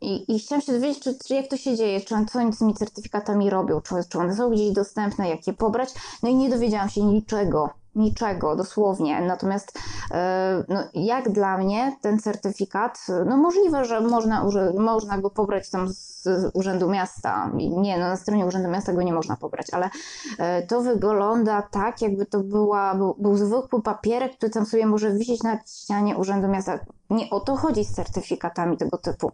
I, 0.01 0.36
I 0.36 0.39
chciałam 0.39 0.62
się 0.62 0.72
dowiedzieć, 0.72 1.03
czy, 1.03 1.17
czy 1.27 1.34
jak 1.34 1.48
to 1.48 1.57
się 1.57 1.75
dzieje, 1.75 2.01
czy 2.01 2.15
co 2.31 2.39
oni 2.39 2.53
z 2.53 2.60
tymi 2.60 2.74
certyfikatami 2.74 3.50
robią, 3.50 3.81
czy, 3.81 3.95
czy 4.10 4.19
one 4.19 4.36
są 4.36 4.50
gdzieś 4.50 4.72
dostępne, 4.72 5.29
jak 5.29 5.48
je 5.48 5.53
pobrać. 5.53 5.89
No 6.24 6.29
i 6.29 6.36
nie 6.36 6.50
dowiedziałam 6.50 6.89
się 6.89 7.03
niczego 7.03 7.69
niczego, 7.95 8.55
dosłownie. 8.55 9.21
Natomiast 9.21 9.79
e, 10.11 10.63
no, 10.67 10.83
jak 10.93 11.31
dla 11.31 11.57
mnie 11.57 11.97
ten 12.01 12.19
certyfikat, 12.19 13.07
no 13.25 13.37
możliwe, 13.37 13.85
że 13.85 14.01
można, 14.01 14.45
można 14.79 15.17
go 15.17 15.29
pobrać 15.29 15.69
tam 15.69 15.87
z 15.89 16.25
Urzędu 16.53 16.89
Miasta. 16.89 17.51
Nie, 17.53 17.97
no 17.97 18.07
na 18.07 18.15
stronie 18.15 18.45
Urzędu 18.45 18.69
Miasta 18.69 18.93
go 18.93 19.01
nie 19.01 19.13
można 19.13 19.35
pobrać, 19.35 19.67
ale 19.71 19.89
e, 20.37 20.67
to 20.67 20.81
wygląda 20.81 21.61
tak, 21.61 22.01
jakby 22.01 22.25
to 22.25 22.39
była, 22.39 22.95
był, 22.95 23.15
był 23.19 23.37
zwykły 23.37 23.81
papierek, 23.81 24.37
który 24.37 24.51
tam 24.51 24.65
sobie 24.65 24.85
może 24.85 25.11
wisieć 25.11 25.43
na 25.43 25.59
ścianie 25.67 26.17
Urzędu 26.17 26.47
Miasta. 26.47 26.79
Nie 27.09 27.29
o 27.29 27.39
to 27.39 27.55
chodzi 27.55 27.85
z 27.85 27.93
certyfikatami 27.93 28.77
tego 28.77 28.97
typu 28.97 29.31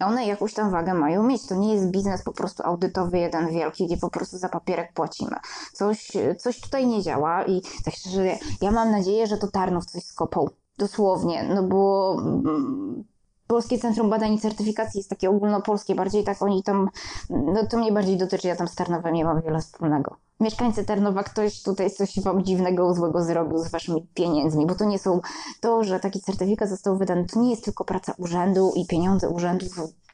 one 0.00 0.26
jakąś 0.26 0.54
tam 0.54 0.70
wagę 0.70 0.94
mają 0.94 1.22
mieć. 1.22 1.46
To 1.46 1.54
nie 1.54 1.74
jest 1.74 1.90
biznes 1.90 2.22
po 2.22 2.32
prostu 2.32 2.62
audytowy 2.66 3.18
jeden 3.18 3.50
wielki, 3.50 3.86
gdzie 3.86 3.96
po 3.96 4.10
prostu 4.10 4.38
za 4.38 4.48
papierek 4.48 4.92
płacimy. 4.92 5.36
Coś, 5.72 6.12
coś 6.38 6.60
tutaj 6.60 6.86
nie 6.86 7.02
działa 7.02 7.44
i 7.44 7.62
tak 7.84 7.94
szczerze, 7.94 8.38
ja 8.60 8.70
mam 8.70 8.90
nadzieję, 8.90 9.26
że 9.26 9.38
to 9.38 9.48
Tarnów 9.48 9.86
coś 9.86 10.04
skopał. 10.04 10.50
Dosłownie, 10.78 11.42
no 11.54 11.62
bo 11.62 12.16
mm, 12.18 13.04
Polskie 13.46 13.78
Centrum 13.78 14.10
Badań 14.10 14.32
i 14.32 14.40
Certyfikacji 14.40 14.98
jest 14.98 15.10
takie 15.10 15.30
ogólnopolskie, 15.30 15.94
bardziej 15.94 16.24
tak 16.24 16.42
oni 16.42 16.62
tam, 16.62 16.88
no 17.30 17.66
to 17.66 17.78
mnie 17.78 17.92
bardziej 17.92 18.16
dotyczy, 18.16 18.48
ja 18.48 18.56
tam 18.56 18.68
z 18.68 18.74
Tarnowem 18.74 19.14
nie 19.14 19.24
mam 19.24 19.42
wiele 19.42 19.60
wspólnego. 19.60 20.16
Mieszkańcy 20.42 20.84
Tarnowa, 20.84 21.22
ktoś 21.22 21.62
tutaj 21.62 21.90
coś 21.90 22.20
wam 22.20 22.44
dziwnego, 22.44 22.94
złego 22.94 23.24
zrobił 23.24 23.58
z 23.58 23.70
waszymi 23.70 24.06
pieniędzmi, 24.14 24.66
bo 24.66 24.74
to 24.74 24.84
nie 24.84 24.98
są, 24.98 25.20
to, 25.60 25.84
że 25.84 26.00
taki 26.00 26.20
certyfikat 26.20 26.68
został 26.68 26.98
wydany, 26.98 27.26
to 27.26 27.40
nie 27.40 27.50
jest 27.50 27.64
tylko 27.64 27.84
praca 27.84 28.14
urzędu 28.18 28.72
i 28.76 28.86
pieniądze 28.86 29.28
urzędu, 29.28 29.66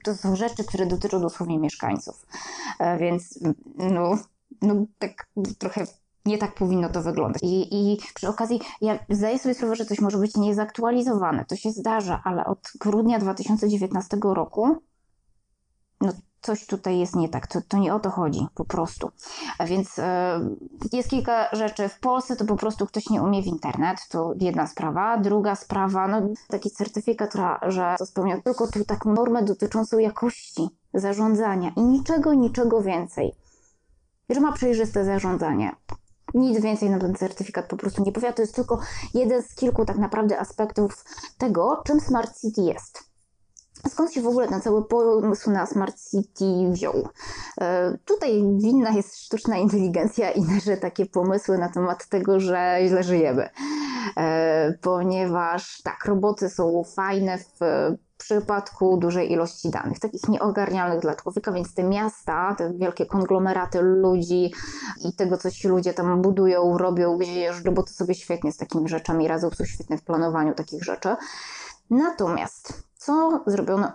to 0.04 0.14
są 0.14 0.36
rzeczy, 0.36 0.64
które 0.64 0.86
dotyczą 0.86 1.20
dosłownie 1.20 1.58
mieszkańców. 1.58 2.26
E, 2.78 2.98
więc 2.98 3.38
no, 3.76 4.18
no 4.62 4.74
tak 4.98 5.28
trochę 5.58 5.86
nie 6.26 6.38
tak 6.38 6.54
powinno 6.54 6.88
to 6.88 7.02
wyglądać. 7.02 7.42
I, 7.42 7.92
I 7.92 7.98
przy 8.14 8.28
okazji, 8.28 8.60
ja 8.80 8.98
zdaję 9.10 9.38
sobie 9.38 9.54
sprawę, 9.54 9.76
że 9.76 9.86
coś 9.86 10.00
może 10.00 10.18
być 10.18 10.36
niezaktualizowane. 10.36 11.44
To 11.44 11.56
się 11.56 11.70
zdarza, 11.70 12.22
ale 12.24 12.44
od 12.44 12.70
grudnia 12.80 13.18
2019 13.18 14.16
roku 14.22 14.76
no, 16.00 16.12
coś 16.40 16.66
tutaj 16.66 16.98
jest 16.98 17.16
nie 17.16 17.28
tak. 17.28 17.46
To, 17.46 17.60
to 17.68 17.78
nie 17.78 17.94
o 17.94 18.00
to 18.00 18.10
chodzi, 18.10 18.46
po 18.54 18.64
prostu. 18.64 19.10
A 19.58 19.66
więc 19.66 19.98
e, 19.98 20.40
jest 20.92 21.10
kilka 21.10 21.48
rzeczy. 21.52 21.88
W 21.88 22.00
Polsce 22.00 22.36
to 22.36 22.44
po 22.44 22.56
prostu 22.56 22.86
ktoś 22.86 23.10
nie 23.10 23.22
umie 23.22 23.42
w 23.42 23.46
internet, 23.46 23.98
to 24.08 24.34
jedna 24.40 24.66
sprawa. 24.66 25.18
Druga 25.18 25.54
sprawa, 25.54 26.08
no 26.08 26.20
taki 26.48 26.70
certyfikat, 26.70 27.32
że 27.62 27.94
to 27.98 28.06
spełnia 28.06 28.40
tylko 28.40 28.66
tu 28.66 28.84
taką 28.84 29.12
normę 29.12 29.42
dotyczącą 29.42 29.98
jakości 29.98 30.68
zarządzania 30.94 31.72
i 31.76 31.82
niczego, 31.82 32.34
niczego 32.34 32.82
więcej. 32.82 33.34
Że 34.30 34.40
ma 34.40 34.52
przejrzyste 34.52 35.04
zarządzanie. 35.04 35.76
Nic 36.34 36.60
więcej 36.60 36.90
na 36.90 36.98
ten 36.98 37.14
certyfikat 37.14 37.66
po 37.66 37.76
prostu 37.76 38.02
nie 38.02 38.12
powiada. 38.12 38.34
To 38.34 38.42
jest 38.42 38.54
tylko 38.54 38.80
jeden 39.14 39.42
z 39.42 39.54
kilku 39.54 39.84
tak 39.84 39.98
naprawdę 39.98 40.38
aspektów 40.38 41.04
tego, 41.38 41.82
czym 41.86 42.00
Smart 42.00 42.40
City 42.40 42.62
jest. 42.62 43.07
Skąd 43.88 44.12
się 44.12 44.22
w 44.22 44.26
ogóle 44.26 44.48
ten 44.48 44.60
cały 44.60 44.84
pomysł 44.84 45.50
na 45.50 45.66
Smart 45.66 45.96
City 46.10 46.70
wziął? 46.70 47.08
E, 47.60 47.98
tutaj 48.04 48.44
winna 48.56 48.90
jest 48.90 49.16
sztuczna 49.16 49.56
inteligencja 49.56 50.30
i 50.30 50.42
nasze 50.42 50.76
takie 50.76 51.06
pomysły 51.06 51.58
na 51.58 51.68
temat 51.68 52.08
tego, 52.08 52.40
że 52.40 52.78
źle 52.88 53.02
żyjemy. 53.02 53.50
E, 54.16 54.72
ponieważ 54.80 55.82
tak, 55.82 56.04
roboty 56.04 56.50
są 56.50 56.84
fajne 56.84 57.38
w 57.38 57.58
przypadku 58.18 58.96
dużej 58.96 59.32
ilości 59.32 59.70
danych, 59.70 59.98
takich 59.98 60.28
nieogarnialnych 60.28 61.00
dla 61.00 61.14
człowieka, 61.14 61.52
więc 61.52 61.74
te 61.74 61.84
miasta, 61.84 62.54
te 62.58 62.72
wielkie 62.74 63.06
konglomeraty 63.06 63.82
ludzi 63.82 64.52
i 65.04 65.12
tego, 65.12 65.38
co 65.38 65.50
ci 65.50 65.68
ludzie 65.68 65.94
tam 65.94 66.22
budują, 66.22 66.78
robią, 66.78 67.18
gdzie 67.18 67.52
roboty 67.64 67.92
sobie 67.92 68.14
świetnie 68.14 68.52
z 68.52 68.56
takimi 68.56 68.88
rzeczami 68.88 69.28
radzą, 69.28 69.50
są 69.50 69.64
świetne 69.64 69.98
w 69.98 70.04
planowaniu 70.04 70.54
takich 70.54 70.84
rzeczy. 70.84 71.16
Natomiast 71.90 72.87
co 72.98 73.44
zrobiono 73.46 73.92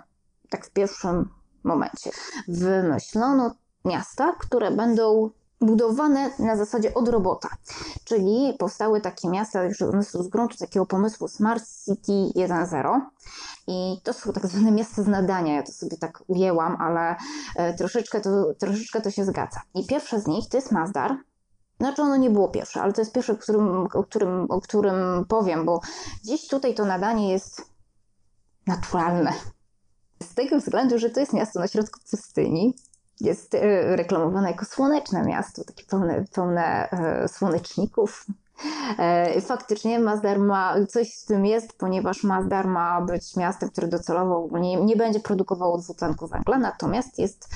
tak 0.49 0.65
w 0.65 0.69
pierwszym 0.69 1.29
momencie? 1.63 2.11
Wymyślono 2.47 3.55
miasta, 3.85 4.33
które 4.39 4.71
będą 4.71 5.29
budowane 5.61 6.31
na 6.39 6.57
zasadzie 6.57 6.93
od 6.93 7.09
robota. 7.09 7.49
Czyli 8.03 8.55
powstały 8.59 9.01
takie 9.01 9.29
miasta 9.29 9.63
już 9.63 9.77
z 10.11 10.27
gruntu 10.27 10.57
takiego 10.57 10.85
pomysłu 10.85 11.27
Smart 11.27 11.63
City 11.85 12.11
1.0 12.35 12.99
i 13.67 14.01
to 14.03 14.13
są 14.13 14.33
tak 14.33 14.47
zwane 14.47 14.71
miasta 14.71 15.03
z 15.03 15.07
nadania, 15.07 15.55
ja 15.55 15.63
to 15.63 15.71
sobie 15.71 15.97
tak 15.97 16.23
ujęłam, 16.27 16.77
ale 16.81 17.15
e, 17.55 17.73
troszeczkę 17.73 18.21
to, 18.21 18.53
troszeczkę 18.53 19.01
to 19.01 19.11
się 19.11 19.25
zgadza. 19.25 19.61
I 19.75 19.87
pierwsze 19.87 20.19
z 20.19 20.27
nich 20.27 20.49
to 20.49 20.57
jest 20.57 20.71
Mazdar, 20.71 21.17
znaczy 21.79 22.01
ono 22.01 22.17
nie 22.17 22.29
było 22.29 22.47
pierwsze, 22.47 22.81
ale 22.81 22.93
to 22.93 23.01
jest 23.01 23.13
pierwsze, 23.13 23.33
o 23.33 23.35
którym, 23.35 23.87
o 23.93 24.03
którym, 24.03 24.45
o 24.49 24.61
którym 24.61 25.25
powiem, 25.27 25.65
bo 25.65 25.81
gdzieś 26.23 26.47
tutaj 26.47 26.75
to 26.75 26.85
nadanie 26.85 27.31
jest 27.31 27.72
naturalne. 28.67 29.33
Z 30.23 30.33
tego 30.33 30.59
względu, 30.59 30.99
że 30.99 31.09
to 31.09 31.19
jest 31.19 31.33
miasto 31.33 31.59
na 31.59 31.67
środku 31.67 31.99
pustyni, 32.11 32.75
jest 33.21 33.55
e, 33.55 33.95
reklamowane 33.95 34.51
jako 34.51 34.65
słoneczne 34.65 35.23
miasto, 35.23 35.63
takie 35.63 35.83
pełne, 35.83 36.25
pełne 36.33 36.89
e, 36.91 37.27
słoneczników. 37.27 38.25
E, 38.99 39.41
faktycznie 39.41 39.99
Mazdar 39.99 40.39
ma, 40.39 40.75
coś 40.85 41.13
z 41.13 41.25
tym 41.25 41.45
jest, 41.45 41.77
ponieważ 41.77 42.23
Mazdar 42.23 42.67
ma 42.67 43.01
być 43.01 43.35
miastem, 43.35 43.69
które 43.69 43.87
docelowo 43.87 44.59
nie, 44.59 44.75
nie 44.75 44.95
będzie 44.95 45.19
produkowało 45.19 45.77
dwutlenku 45.77 46.27
węgla, 46.27 46.57
natomiast 46.57 47.19
jest 47.19 47.49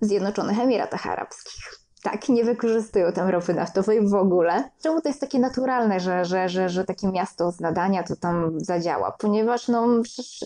w 0.00 0.06
Zjednoczonych 0.06 0.58
Emiratach 0.58 1.06
Arabskich 1.06 1.81
tak 2.02 2.28
nie 2.28 2.44
wykorzystują 2.44 3.12
tam 3.12 3.28
ropy 3.28 3.54
naftowej 3.54 4.08
w 4.08 4.14
ogóle. 4.14 4.70
Czemu 4.82 5.00
to 5.00 5.08
jest 5.08 5.20
takie 5.20 5.38
naturalne, 5.38 6.00
że, 6.00 6.24
że, 6.24 6.48
że, 6.48 6.68
że 6.68 6.84
takie 6.84 7.08
miasto 7.08 7.52
z 7.52 7.60
nadania 7.60 8.02
to 8.02 8.16
tam 8.16 8.60
zadziała? 8.60 9.10
Ponieważ 9.10 9.68
no, 9.68 9.86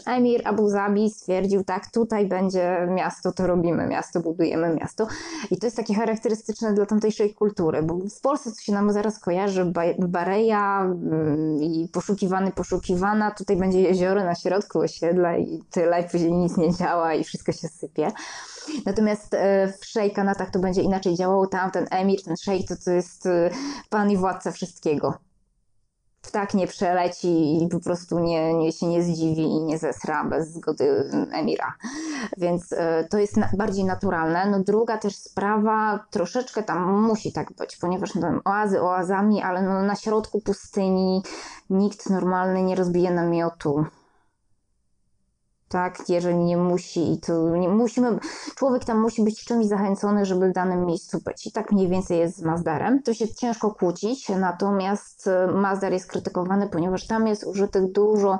emir 0.06 0.48
Abu 0.48 0.68
Zabi 0.68 1.10
stwierdził, 1.10 1.64
tak, 1.64 1.90
tutaj 1.90 2.26
będzie 2.26 2.86
miasto, 2.90 3.32
to 3.32 3.46
robimy 3.46 3.86
miasto, 3.86 4.20
budujemy 4.20 4.74
miasto. 4.74 5.06
I 5.50 5.56
to 5.56 5.66
jest 5.66 5.76
takie 5.76 5.94
charakterystyczne 5.94 6.74
dla 6.74 6.86
tamtejszej 6.86 7.34
kultury, 7.34 7.82
bo 7.82 7.98
w 8.18 8.20
Polsce 8.20 8.50
to 8.50 8.60
się 8.60 8.72
nam 8.72 8.92
zaraz 8.92 9.18
kojarzy 9.18 9.72
Bareja 9.98 10.82
mm, 10.82 11.62
i 11.62 11.88
poszukiwany, 11.92 12.52
poszukiwana, 12.52 13.30
tutaj 13.30 13.56
będzie 13.56 13.80
jezioro 13.80 14.24
na 14.24 14.34
środku 14.34 14.78
osiedla 14.78 15.36
i 15.36 15.62
tyle, 15.70 16.00
i 16.00 16.04
później 16.04 16.32
nic 16.32 16.56
nie 16.56 16.74
działa 16.74 17.14
i 17.14 17.24
wszystko 17.24 17.52
się 17.52 17.68
sypie. 17.68 18.12
Natomiast 18.86 19.34
e, 19.34 19.72
w 19.80 19.84
szejkanatach 19.84 20.50
to 20.50 20.58
będzie 20.58 20.82
inaczej 20.82 21.14
działało. 21.14 21.46
Tam 21.46 21.70
ten 21.70 21.86
emir, 21.90 22.22
ten 22.22 22.36
szejk 22.36 22.68
to, 22.68 22.74
to 22.84 22.90
jest 22.90 23.26
e, 23.26 23.50
pan 23.90 24.10
i 24.10 24.16
władca 24.16 24.52
wszystkiego. 24.52 25.14
Ptak 26.22 26.54
nie 26.54 26.66
przeleci 26.66 27.64
i 27.64 27.68
po 27.68 27.80
prostu 27.80 28.18
nie, 28.18 28.54
nie, 28.54 28.72
się 28.72 28.86
nie 28.86 29.02
zdziwi 29.02 29.42
i 29.42 29.62
nie 29.62 29.78
zesra 29.78 30.24
bez 30.24 30.52
zgody 30.52 31.10
emira. 31.32 31.74
Więc 32.38 32.72
e, 32.72 33.06
to 33.10 33.18
jest 33.18 33.36
na, 33.36 33.48
bardziej 33.56 33.84
naturalne. 33.84 34.50
No 34.50 34.60
druga 34.60 34.98
też 34.98 35.16
sprawa, 35.16 36.06
troszeczkę 36.10 36.62
tam 36.62 37.02
musi 37.02 37.32
tak 37.32 37.52
być, 37.52 37.76
ponieważ 37.76 38.14
no, 38.14 38.40
oazy 38.44 38.82
oazami, 38.82 39.42
ale 39.42 39.62
no, 39.62 39.82
na 39.82 39.96
środku 39.96 40.40
pustyni 40.40 41.22
nikt 41.70 42.10
normalny 42.10 42.62
nie 42.62 42.74
rozbije 42.74 43.10
namiotu 43.10 43.84
tak, 45.68 46.08
jeżeli 46.08 46.38
nie 46.38 46.56
musi 46.56 47.12
i 47.12 47.20
to 47.20 47.56
nie, 47.56 47.68
musimy, 47.68 48.18
człowiek 48.54 48.84
tam 48.84 49.00
musi 49.00 49.24
być 49.24 49.44
czymś 49.44 49.66
zachęcony, 49.66 50.24
żeby 50.24 50.48
w 50.48 50.52
danym 50.52 50.86
miejscu 50.86 51.20
być. 51.24 51.46
I 51.46 51.52
tak 51.52 51.72
mniej 51.72 51.88
więcej 51.88 52.18
jest 52.18 52.36
z 52.36 52.42
Mazdarem. 52.42 53.02
To 53.02 53.14
się 53.14 53.34
ciężko 53.34 53.70
kłócić, 53.70 54.28
natomiast 54.28 55.26
e, 55.26 55.46
Mazdar 55.46 55.92
jest 55.92 56.10
krytykowany, 56.10 56.68
ponieważ 56.68 57.06
tam 57.06 57.26
jest 57.26 57.44
użytych 57.44 57.92
dużo 57.92 58.38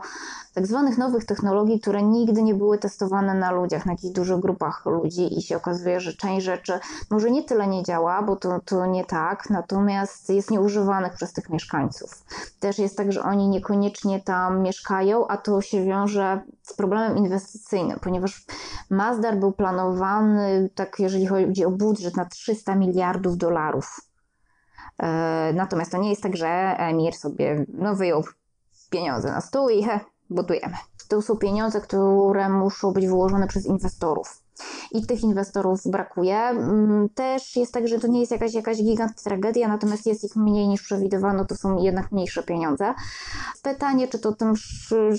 tak 0.54 0.66
zwanych 0.66 0.98
nowych 0.98 1.24
technologii, 1.24 1.80
które 1.80 2.02
nigdy 2.02 2.42
nie 2.42 2.54
były 2.54 2.78
testowane 2.78 3.34
na 3.34 3.50
ludziach, 3.50 3.86
na 3.86 3.92
jakichś 3.92 4.14
dużych 4.14 4.40
grupach 4.40 4.86
ludzi 4.86 5.38
i 5.38 5.42
się 5.42 5.56
okazuje, 5.56 6.00
że 6.00 6.12
część 6.12 6.46
rzeczy 6.46 6.78
może 7.10 7.30
nie 7.30 7.44
tyle 7.44 7.66
nie 7.66 7.82
działa, 7.82 8.22
bo 8.22 8.36
to, 8.36 8.60
to 8.64 8.86
nie 8.86 9.04
tak, 9.04 9.50
natomiast 9.50 10.30
jest 10.30 10.50
nieużywanych 10.50 11.14
przez 11.14 11.32
tych 11.32 11.50
mieszkańców. 11.50 12.24
Też 12.60 12.78
jest 12.78 12.96
tak, 12.96 13.12
że 13.12 13.22
oni 13.22 13.48
niekoniecznie 13.48 14.20
tam 14.20 14.62
mieszkają, 14.62 15.26
a 15.26 15.36
to 15.36 15.60
się 15.60 15.84
wiąże 15.84 16.40
z 16.66 16.72
problemem 16.72 17.18
inwestycyjnym, 17.18 17.98
ponieważ 18.00 18.44
Mazdar 18.90 19.36
był 19.36 19.52
planowany, 19.52 20.70
tak 20.74 20.96
jeżeli 20.98 21.26
chodzi 21.26 21.64
o 21.64 21.70
budżet, 21.70 22.16
na 22.16 22.24
300 22.24 22.74
miliardów 22.74 23.36
dolarów. 23.36 24.00
E, 24.98 25.52
natomiast 25.54 25.92
to 25.92 25.98
nie 25.98 26.10
jest 26.10 26.22
tak, 26.22 26.36
że 26.36 26.48
Emir 26.78 27.14
sobie 27.14 27.66
no, 27.68 27.94
wyjął 27.94 28.24
pieniądze 28.90 29.32
na 29.32 29.40
stół 29.40 29.68
i 29.68 29.82
he, 29.82 30.00
budujemy. 30.30 30.76
To 31.08 31.22
są 31.22 31.36
pieniądze, 31.36 31.80
które 31.80 32.48
muszą 32.48 32.92
być 32.92 33.06
wyłożone 33.06 33.46
przez 33.46 33.66
inwestorów 33.66 34.45
i 34.92 35.06
tych 35.06 35.22
inwestorów 35.22 35.80
brakuje. 35.86 36.36
Mm, 36.36 37.08
też 37.08 37.56
jest 37.56 37.72
tak, 37.72 37.88
że 37.88 37.98
to 37.98 38.06
nie 38.06 38.20
jest 38.20 38.32
jakaś, 38.32 38.54
jakaś 38.54 38.78
tragedia, 39.24 39.68
natomiast 39.68 40.06
jest 40.06 40.24
ich 40.24 40.36
mniej 40.36 40.68
niż 40.68 40.82
przewidywano, 40.82 41.44
to 41.44 41.56
są 41.56 41.82
jednak 41.82 42.12
mniejsze 42.12 42.42
pieniądze. 42.42 42.94
Pytanie, 43.62 44.08
czy 44.08 44.18
to, 44.18 44.32
tym, 44.32 44.54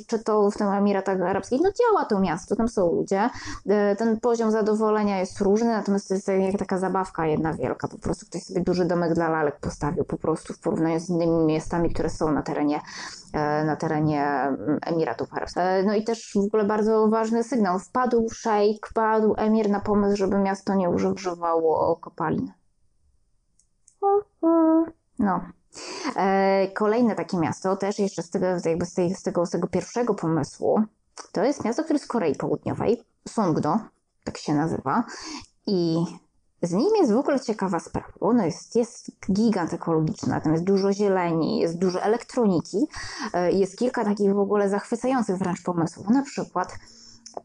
czy 0.07 0.19
to 0.19 0.51
w 0.51 0.57
tym 0.57 0.67
Emiratach 0.67 1.21
Arabskich, 1.21 1.61
no 1.63 1.69
działa 1.71 2.05
to 2.05 2.19
miasto, 2.19 2.55
tam 2.55 2.67
są 2.67 2.91
ludzie, 2.91 3.29
e, 3.69 3.95
ten 3.95 4.19
poziom 4.19 4.51
zadowolenia 4.51 5.19
jest 5.19 5.41
różny, 5.41 5.67
natomiast 5.67 6.07
to 6.07 6.13
jest 6.13 6.27
jak 6.27 6.59
taka 6.59 6.77
zabawka 6.77 7.27
jedna 7.27 7.53
wielka, 7.53 7.87
po 7.87 7.97
prostu 7.97 8.25
ktoś 8.25 8.43
sobie 8.43 8.61
duży 8.61 8.85
domek 8.85 9.13
dla 9.13 9.29
lalek 9.29 9.59
postawił 9.59 10.03
po 10.03 10.17
prostu 10.17 10.53
w 10.53 10.59
porównaniu 10.59 10.99
z 10.99 11.09
innymi 11.09 11.45
miastami, 11.45 11.93
które 11.93 12.09
są 12.09 12.31
na 12.31 12.41
terenie 12.41 12.81
e, 13.33 13.65
na 13.65 13.75
terenie 13.75 14.23
mm, 14.23 14.79
Emiratów 14.81 15.33
Arabskich. 15.33 15.63
E, 15.63 15.83
no 15.83 15.95
i 15.95 16.03
też 16.03 16.31
w 16.35 16.45
ogóle 16.45 16.63
bardzo 16.63 17.07
ważny 17.07 17.43
sygnał. 17.43 17.79
Wpadł 17.79 18.29
szejk, 18.33 18.87
wpadł 18.87 19.26
wpadł 19.27 19.47
emir 19.47 19.69
na 19.69 19.79
pomysł, 19.79 20.17
żeby 20.17 20.37
miasto 20.37 20.75
nie 20.75 20.89
używało 20.89 21.95
kopalin. 21.95 22.51
No. 25.19 25.41
E, 26.15 26.67
kolejne 26.67 27.15
takie 27.15 27.37
miasto, 27.37 27.75
też 27.75 27.99
jeszcze 27.99 28.23
z 28.23 28.29
tego, 28.29 28.45
jakby 28.65 28.85
z, 28.85 28.93
tej, 28.93 29.15
z, 29.15 29.23
tego, 29.23 29.45
z 29.45 29.49
tego 29.49 29.67
pierwszego 29.67 30.13
pomysłu, 30.13 30.81
to 31.31 31.43
jest 31.43 31.65
miasto, 31.65 31.83
które 31.83 31.95
jest 31.95 32.05
w 32.05 32.11
Korei 32.11 32.35
Południowej, 32.35 33.03
Songdo, 33.27 33.79
tak 34.23 34.37
się 34.37 34.53
nazywa. 34.53 35.03
I 35.67 36.05
z 36.61 36.71
nim 36.71 36.95
jest 36.95 37.11
w 37.11 37.17
ogóle 37.17 37.39
ciekawa 37.39 37.79
sprawa, 37.79 38.07
ono 38.19 38.45
jest, 38.45 38.75
jest 38.75 39.11
gigant 39.31 39.73
ekologiczny, 39.73 40.41
tam 40.41 40.53
jest 40.53 40.63
dużo 40.63 40.93
zieleni, 40.93 41.59
jest 41.59 41.79
dużo 41.79 42.01
elektroniki, 42.01 42.87
e, 43.33 43.51
jest 43.51 43.77
kilka 43.77 44.05
takich 44.05 44.33
w 44.33 44.39
ogóle 44.39 44.69
zachwycających 44.69 45.37
wręcz 45.37 45.63
pomysłów. 45.63 46.09
Na 46.09 46.23
przykład 46.23 46.73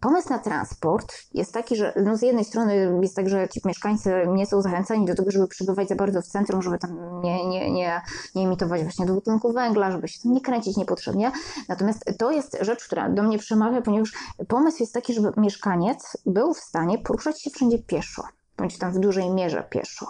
Pomysł 0.02 0.28
na 0.30 0.38
transport 0.38 1.14
jest 1.34 1.54
taki, 1.54 1.76
że 1.76 1.94
no 2.04 2.16
z 2.16 2.22
jednej 2.22 2.44
strony 2.44 2.98
jest 3.02 3.16
tak, 3.16 3.28
że 3.28 3.48
ci 3.48 3.60
mieszkańcy 3.64 4.12
nie 4.28 4.46
są 4.46 4.62
zachęcani 4.62 5.06
do 5.06 5.14
tego, 5.14 5.30
żeby 5.30 5.48
przebywać 5.48 5.88
za 5.88 5.94
bardzo 5.94 6.22
w 6.22 6.26
centrum, 6.26 6.62
żeby 6.62 6.78
tam 6.78 7.22
nie, 7.22 7.48
nie, 7.48 7.70
nie, 7.70 8.00
nie 8.34 8.44
emitować 8.44 8.82
właśnie 8.82 9.06
dwutlenku 9.06 9.52
węgla, 9.52 9.90
żeby 9.90 10.08
się 10.08 10.22
tam 10.22 10.32
nie 10.32 10.40
kręcić 10.40 10.76
niepotrzebnie. 10.76 11.32
Natomiast 11.68 12.04
to 12.18 12.30
jest 12.30 12.58
rzecz, 12.60 12.84
która 12.84 13.08
do 13.10 13.22
mnie 13.22 13.38
przemawia, 13.38 13.82
ponieważ 13.82 14.12
pomysł 14.48 14.76
jest 14.80 14.94
taki, 14.94 15.14
żeby 15.14 15.32
mieszkaniec 15.36 16.16
był 16.26 16.54
w 16.54 16.58
stanie 16.58 16.98
poruszać 16.98 17.42
się 17.42 17.50
wszędzie 17.50 17.78
pieszo, 17.78 18.22
bądź 18.56 18.78
tam 18.78 18.92
w 18.92 18.98
dużej 18.98 19.30
mierze 19.30 19.62
pieszo. 19.70 20.06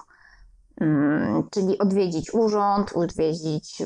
Mm, 0.81 1.49
czyli 1.51 1.79
odwiedzić 1.79 2.35
urząd, 2.35 2.93
odwiedzić 2.95 3.83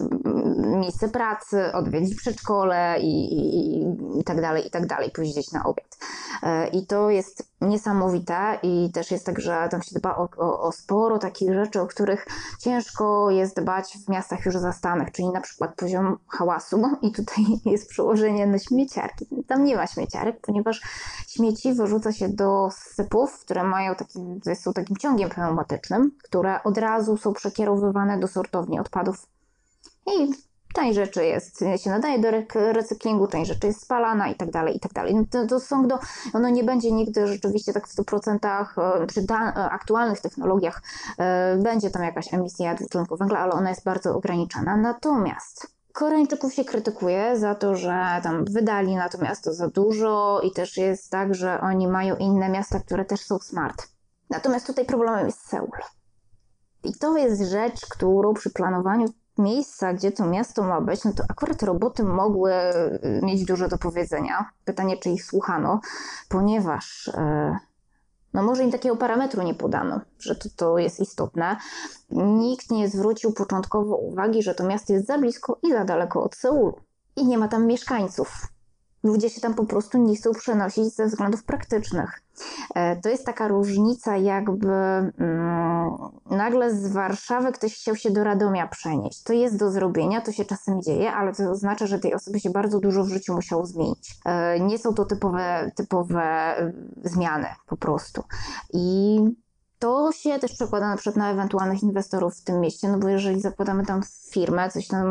miejsce 0.57 1.09
pracy, 1.09 1.73
odwiedzić 1.73 2.15
przedszkole 2.15 2.97
i, 3.01 3.35
i, 3.35 3.81
i 4.21 4.25
tak 4.25 4.41
dalej, 4.41 4.67
i 4.67 4.71
tak 4.71 4.87
dalej, 4.87 5.11
pójść 5.11 5.53
na 5.53 5.65
obiad. 5.65 5.99
E, 6.43 6.69
I 6.69 6.87
to 6.87 7.11
jest 7.11 7.53
niesamowite 7.61 8.59
i 8.63 8.91
też 8.93 9.11
jest 9.11 9.27
tak, 9.27 9.41
że 9.41 9.69
tam 9.71 9.83
się 9.83 9.99
dba 9.99 10.17
o, 10.17 10.29
o, 10.37 10.61
o, 10.61 10.73
sporo 10.73 11.19
takich 11.19 11.55
rzeczy, 11.55 11.81
o 11.81 11.87
których 11.87 12.27
ciężko 12.61 13.31
jest 13.31 13.61
dbać 13.61 13.99
w 14.07 14.09
miastach 14.09 14.47
już 14.47 14.57
zastanych, 14.57 15.13
czyli 15.13 15.29
na 15.29 15.41
przykład 15.41 15.75
poziom 15.75 16.19
hałasu 16.29 16.83
i 17.03 17.13
tutaj 17.13 17.45
jest 17.73 17.89
przełożenie 17.89 18.47
na 18.47 18.59
śmieciarki. 18.59 19.27
Tam 19.47 19.65
nie 19.65 19.77
ma 19.77 19.87
śmieciarek, 19.87 20.41
ponieważ 20.41 20.81
śmieci 21.29 21.75
wyrzuca 21.75 22.13
się 22.13 22.29
do 22.29 22.69
sypów, 22.73 23.39
które 23.39 23.65
mają 23.65 23.95
taki, 23.95 24.21
są 24.55 24.73
takim 24.73 24.97
ciągiem 24.97 25.31
pneumatycznym, 25.31 26.11
które 26.25 26.63
od 26.63 26.79
razu 26.79 27.17
są 27.17 27.33
przekierowywane 27.33 28.19
do 28.19 28.29
sortowni 28.29 28.81
odpadów. 28.81 29.27
I 30.07 30.46
Część 30.77 30.95
rzeczy 30.95 31.25
jest, 31.25 31.65
się 31.77 31.91
nadaje 31.91 32.19
do 32.19 32.31
recyklingu, 32.55 33.27
część 33.27 33.49
rzeczy 33.49 33.67
jest 33.67 33.83
spalana 33.83 34.29
i 34.29 34.35
tak 34.35 34.51
dalej, 34.51 34.77
i 34.77 34.81
tak 34.81 34.93
dalej. 34.93 35.15
No 35.15 35.25
to, 35.31 35.47
to 35.47 35.61
są 35.61 35.89
do, 35.89 35.99
ono 36.33 36.49
nie 36.49 36.65
będzie 36.65 36.93
nigdy 36.93 37.27
rzeczywiście 37.27 37.73
tak 37.73 37.89
w 37.89 37.97
100% 37.97 38.67
e, 39.03 39.07
przy 39.07 39.23
da, 39.23 39.53
e, 39.53 39.71
aktualnych 39.71 40.21
technologiach 40.21 40.83
e, 41.19 41.57
będzie 41.57 41.91
tam 41.91 42.03
jakaś 42.03 42.35
emisja 42.35 42.75
dwutlenku 42.75 43.17
węgla, 43.17 43.39
ale 43.39 43.53
ona 43.53 43.69
jest 43.69 43.85
bardzo 43.85 44.17
ograniczona. 44.17 44.77
Natomiast 44.77 45.77
Koreańczyków 45.93 46.55
się 46.55 46.65
krytykuje 46.65 47.39
za 47.39 47.55
to, 47.55 47.77
że 47.77 48.21
tam 48.23 48.45
wydali 48.45 48.97
na 48.97 49.09
to 49.09 49.19
miasto 49.19 49.55
za 49.55 49.69
dużo 49.69 50.41
i 50.45 50.53
też 50.53 50.77
jest 50.77 51.11
tak, 51.11 51.35
że 51.35 51.61
oni 51.61 51.89
mają 51.89 52.17
inne 52.17 52.49
miasta, 52.49 52.81
które 52.81 53.05
też 53.05 53.21
są 53.21 53.39
smart. 53.39 53.89
Natomiast 54.31 54.67
tutaj 54.67 54.85
problemem 54.85 55.27
jest 55.27 55.49
Seul. 55.49 55.71
I 56.85 56.95
to 56.95 57.17
jest 57.17 57.43
rzecz, 57.43 57.87
którą 57.87 58.35
przy 58.35 58.51
planowaniu 58.51 59.07
miejsca, 59.39 59.93
gdzie 59.93 60.13
to 60.13 60.27
miasto 60.27 60.63
ma 60.63 60.81
być, 60.81 61.05
no 61.05 61.13
to 61.13 61.25
akurat 61.29 61.63
roboty 61.63 62.05
mogły 62.05 62.53
y, 62.53 63.21
mieć 63.23 63.45
dużo 63.45 63.69
do 63.69 63.79
powiedzenia. 63.79 64.51
Pytanie, 64.65 64.97
czy 64.97 65.11
ich 65.11 65.25
słuchano, 65.25 65.81
ponieważ 66.29 67.09
y, 67.09 67.13
no 68.35 68.43
może 68.43 68.65
im 68.65 68.71
takiego 68.71 68.97
parametru 68.97 69.43
nie 69.43 69.55
podano, 69.55 70.01
że 70.19 70.35
to, 70.35 70.49
to 70.57 70.79
jest 70.79 71.01
istotne. 71.01 71.57
Nikt 72.11 72.71
nie 72.71 72.89
zwrócił 72.89 73.33
początkowo 73.33 73.97
uwagi, 73.97 74.43
że 74.43 74.55
to 74.55 74.65
miasto 74.65 74.93
jest 74.93 75.07
za 75.07 75.19
blisko 75.19 75.59
i 75.63 75.73
za 75.73 75.85
daleko 75.85 76.23
od 76.23 76.35
Seulu 76.35 76.75
i 77.17 77.27
nie 77.27 77.39
ma 77.39 77.49
tam 77.49 77.67
mieszkańców 77.67 78.56
ludzie 79.03 79.31
się 79.31 79.41
tam 79.41 79.55
po 79.55 79.65
prostu 79.65 79.99
nie 79.99 80.17
chcą 80.17 80.33
przenosić 80.33 80.95
ze 80.95 81.07
względów 81.07 81.45
praktycznych. 81.45 82.23
E, 82.75 82.97
to 82.97 83.09
jest 83.09 83.27
taka 83.27 83.49
różnica, 83.49 84.17
jakby 84.17 84.73
mm, 85.19 85.91
nagle 86.31 86.75
z 86.75 86.93
Warszawy 86.93 87.53
ktoś 87.53 87.75
chciał 87.75 87.97
się 87.97 88.11
do 88.11 88.25
Radomia 88.25 88.67
przenieść. 88.67 89.23
To 89.23 89.33
jest 89.33 89.57
do 89.57 89.71
zrobienia, 89.71 90.21
to 90.21 90.33
się 90.33 90.45
czasem 90.45 90.83
dzieje, 90.83 91.13
ale 91.13 91.35
to 91.35 91.51
oznacza, 91.51 91.87
że 91.87 91.99
tej 91.99 92.15
osoby 92.15 92.41
się 92.41 92.51
bardzo 92.51 92.81
dużo 92.81 93.05
w 93.05 93.09
życiu 93.09 93.35
musiało 93.35 93.67
zmienić. 93.67 94.15
E, 94.25 94.61
nie 94.61 94.79
są 94.79 94.95
to 94.95 95.05
typowe, 95.05 95.71
typowe 95.75 96.55
y, 96.61 97.09
zmiany 97.09 97.49
po 97.67 97.77
prostu. 97.77 98.23
I 98.73 99.19
to 99.87 100.13
się 100.13 100.39
też 100.39 100.53
przekłada 100.53 100.89
na 100.89 100.97
przykład 100.97 101.17
na 101.17 101.31
ewentualnych 101.31 101.83
inwestorów 101.83 102.37
w 102.37 102.45
tym 102.45 102.61
mieście, 102.61 102.89
no 102.89 102.99
bo 102.99 103.09
jeżeli 103.09 103.41
zakładamy 103.41 103.87
tam 103.87 104.01
firmę, 104.31 104.71
coś 104.71 104.89
tam 104.89 105.07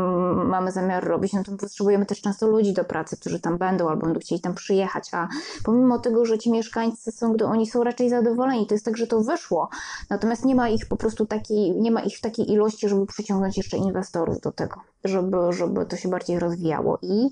mamy 0.47 0.71
zamiar 0.71 1.03
robić, 1.03 1.33
no 1.33 1.43
to 1.43 1.51
potrzebujemy 1.57 2.05
też 2.05 2.21
często 2.21 2.47
ludzi 2.47 2.73
do 2.73 2.83
pracy, 2.83 3.17
którzy 3.17 3.39
tam 3.39 3.57
będą 3.57 3.89
albo 3.89 4.05
będą 4.05 4.19
chcieli 4.19 4.41
tam 4.41 4.53
przyjechać, 4.53 5.09
a 5.13 5.27
pomimo 5.63 5.99
tego, 5.99 6.25
że 6.25 6.37
ci 6.37 6.51
mieszkańcy 6.51 7.11
są, 7.11 7.33
gdy 7.33 7.45
oni 7.45 7.67
są 7.67 7.83
raczej 7.83 8.09
zadowoleni, 8.09 8.67
to 8.67 8.75
jest 8.75 8.85
tak, 8.85 8.97
że 8.97 9.07
to 9.07 9.21
wyszło, 9.21 9.69
natomiast 10.09 10.45
nie 10.45 10.55
ma 10.55 10.69
ich 10.69 10.85
po 10.87 10.95
prostu 10.95 11.25
takiej, 11.25 11.71
nie 11.71 11.91
ma 11.91 12.01
ich 12.01 12.17
w 12.17 12.21
takiej 12.21 12.51
ilości, 12.51 12.89
żeby 12.89 13.05
przyciągnąć 13.05 13.57
jeszcze 13.57 13.77
inwestorów 13.77 14.39
do 14.39 14.51
tego, 14.51 14.81
żeby, 15.03 15.37
żeby 15.49 15.85
to 15.85 15.97
się 15.97 16.09
bardziej 16.09 16.39
rozwijało. 16.39 16.97
I 17.01 17.29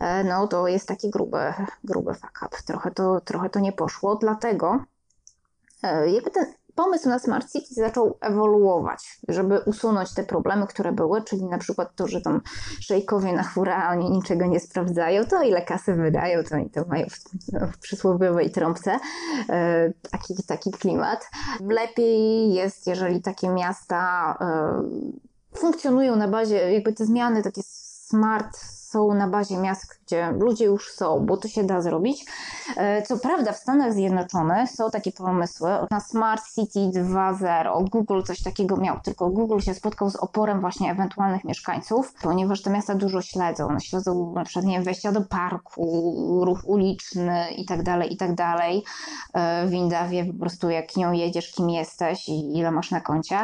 e, 0.00 0.24
no 0.24 0.48
to 0.48 0.68
jest 0.68 0.88
taki 0.88 1.10
gruby, 1.10 1.38
gruby 1.84 2.14
fuck 2.14 2.42
up. 2.46 2.56
Trochę 2.66 2.90
to, 2.90 3.20
trochę 3.20 3.50
to 3.50 3.60
nie 3.60 3.72
poszło, 3.72 4.16
dlatego 4.16 4.84
e, 5.82 6.10
jakby 6.10 6.30
ten 6.30 6.46
pomysł 6.74 7.08
na 7.08 7.18
Smart 7.18 7.52
City 7.52 7.74
zaczął 7.74 8.18
ewoluować, 8.20 9.18
żeby 9.28 9.60
usunąć 9.66 10.14
te 10.14 10.24
problemy, 10.24 10.66
które 10.66 10.92
były, 10.92 11.22
czyli 11.22 11.44
na 11.44 11.58
przykład 11.58 11.96
to, 11.96 12.08
że 12.08 12.20
tam 12.20 12.40
szejkowie 12.80 13.32
na 13.32 13.42
hura, 13.42 13.90
oni 13.90 14.10
niczego 14.10 14.46
nie 14.46 14.60
sprawdzają, 14.60 15.24
to 15.24 15.42
ile 15.42 15.62
kasy 15.62 15.94
wydają, 15.94 16.42
to 16.44 16.54
oni 16.54 16.70
to 16.70 16.84
mają 16.84 17.06
w, 17.06 17.18
w 17.72 17.78
przysłowiowej 17.78 18.50
trąbce. 18.50 18.98
E, 19.48 19.92
taki, 20.10 20.34
taki 20.46 20.70
klimat. 20.70 21.30
Lepiej 21.68 22.52
jest, 22.54 22.86
jeżeli 22.86 23.22
takie 23.22 23.48
miasta 23.48 24.34
e, 24.40 25.58
funkcjonują 25.58 26.16
na 26.16 26.28
bazie, 26.28 26.72
jakby 26.72 26.92
te 26.92 27.06
zmiany 27.06 27.42
takie 27.42 27.62
smart 27.64 28.58
są 28.94 29.14
na 29.14 29.28
bazie 29.28 29.56
miast, 29.56 30.00
gdzie 30.06 30.32
ludzie 30.32 30.64
już 30.64 30.92
są, 30.92 31.26
bo 31.26 31.36
to 31.36 31.48
się 31.48 31.64
da 31.64 31.82
zrobić. 31.82 32.24
E, 32.76 33.02
co 33.02 33.18
prawda 33.18 33.52
w 33.52 33.56
Stanach 33.56 33.92
Zjednoczonych 33.92 34.70
są 34.70 34.90
takie 34.90 35.12
pomysły 35.12 35.70
na 35.90 36.00
Smart 36.00 36.42
City 36.54 36.78
2.0. 36.78 37.88
Google 37.90 38.22
coś 38.22 38.42
takiego 38.42 38.76
miał, 38.76 39.00
tylko 39.00 39.30
Google 39.30 39.60
się 39.60 39.74
spotkał 39.74 40.10
z 40.10 40.16
oporem 40.16 40.60
właśnie 40.60 40.90
ewentualnych 40.90 41.44
mieszkańców, 41.44 42.14
ponieważ 42.22 42.62
te 42.62 42.70
miasta 42.70 42.94
dużo 42.94 43.22
śledzą. 43.22 43.78
Śledzą 43.80 44.32
na 44.34 44.44
przykład 44.44 44.64
nie 44.64 44.82
wejścia 44.82 45.12
do 45.12 45.20
parku, 45.20 46.44
ruch 46.44 46.60
uliczny 46.64 47.50
i 47.56 47.64
tak 47.64 47.82
dalej, 47.82 48.12
i 48.12 48.16
tak. 48.16 48.30
E, 49.34 49.66
Winda 49.66 50.08
wie 50.08 50.24
po 50.24 50.38
prostu 50.40 50.70
jak 50.70 50.96
nią 50.96 51.12
jedziesz, 51.12 51.52
kim 51.52 51.70
jesteś 51.70 52.28
i 52.28 52.58
ile 52.58 52.70
masz 52.70 52.90
na 52.90 53.00
koncie, 53.00 53.38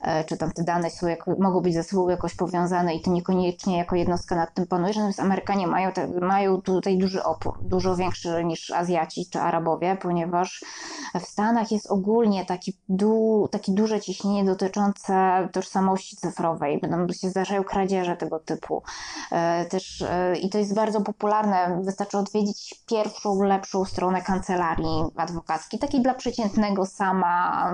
e, 0.00 0.24
czy 0.24 0.36
tam 0.36 0.52
te 0.52 0.62
dane 0.62 0.90
są, 0.90 1.06
jak, 1.06 1.26
mogą 1.38 1.60
być 1.60 1.74
ze 1.74 1.82
sobą 1.82 2.08
jakoś 2.08 2.34
powiązane 2.34 2.94
i 2.94 3.02
ty 3.02 3.10
niekoniecznie 3.10 3.78
jako 3.78 3.96
jednostka 3.96 4.36
nad 4.36 4.54
tym 4.54 4.66
panujesz, 4.66 4.89
natomiast 4.96 5.20
Amerykanie 5.20 5.66
mają, 5.66 5.92
te, 5.92 6.08
mają 6.08 6.62
tutaj 6.62 6.98
duży 6.98 7.24
opór, 7.24 7.58
dużo 7.62 7.96
większy 7.96 8.44
niż 8.44 8.70
Azjaci 8.70 9.26
czy 9.30 9.40
Arabowie, 9.40 9.96
ponieważ 10.02 10.64
w 11.14 11.26
Stanach 11.26 11.72
jest 11.72 11.90
ogólnie 11.90 12.44
taki, 12.44 12.72
du, 12.88 13.48
takie 13.50 13.72
duże 13.72 14.00
ciśnienie 14.00 14.44
dotyczące 14.44 15.48
tożsamości 15.52 16.16
cyfrowej. 16.16 16.80
Będą 16.80 17.12
się 17.12 17.30
zdarzają 17.30 17.64
kradzieże 17.64 18.16
tego 18.16 18.38
typu. 18.38 18.82
E, 19.30 19.64
też, 19.64 20.02
e, 20.02 20.36
I 20.36 20.50
to 20.50 20.58
jest 20.58 20.74
bardzo 20.74 21.00
popularne. 21.00 21.80
Wystarczy 21.84 22.18
odwiedzić 22.18 22.82
pierwszą, 22.88 23.42
lepszą 23.42 23.84
stronę 23.84 24.22
kancelarii 24.22 25.04
adwokackiej, 25.16 25.80
takiej 25.80 26.02
dla 26.02 26.14
przeciętnego 26.14 26.86
sama 26.86 27.64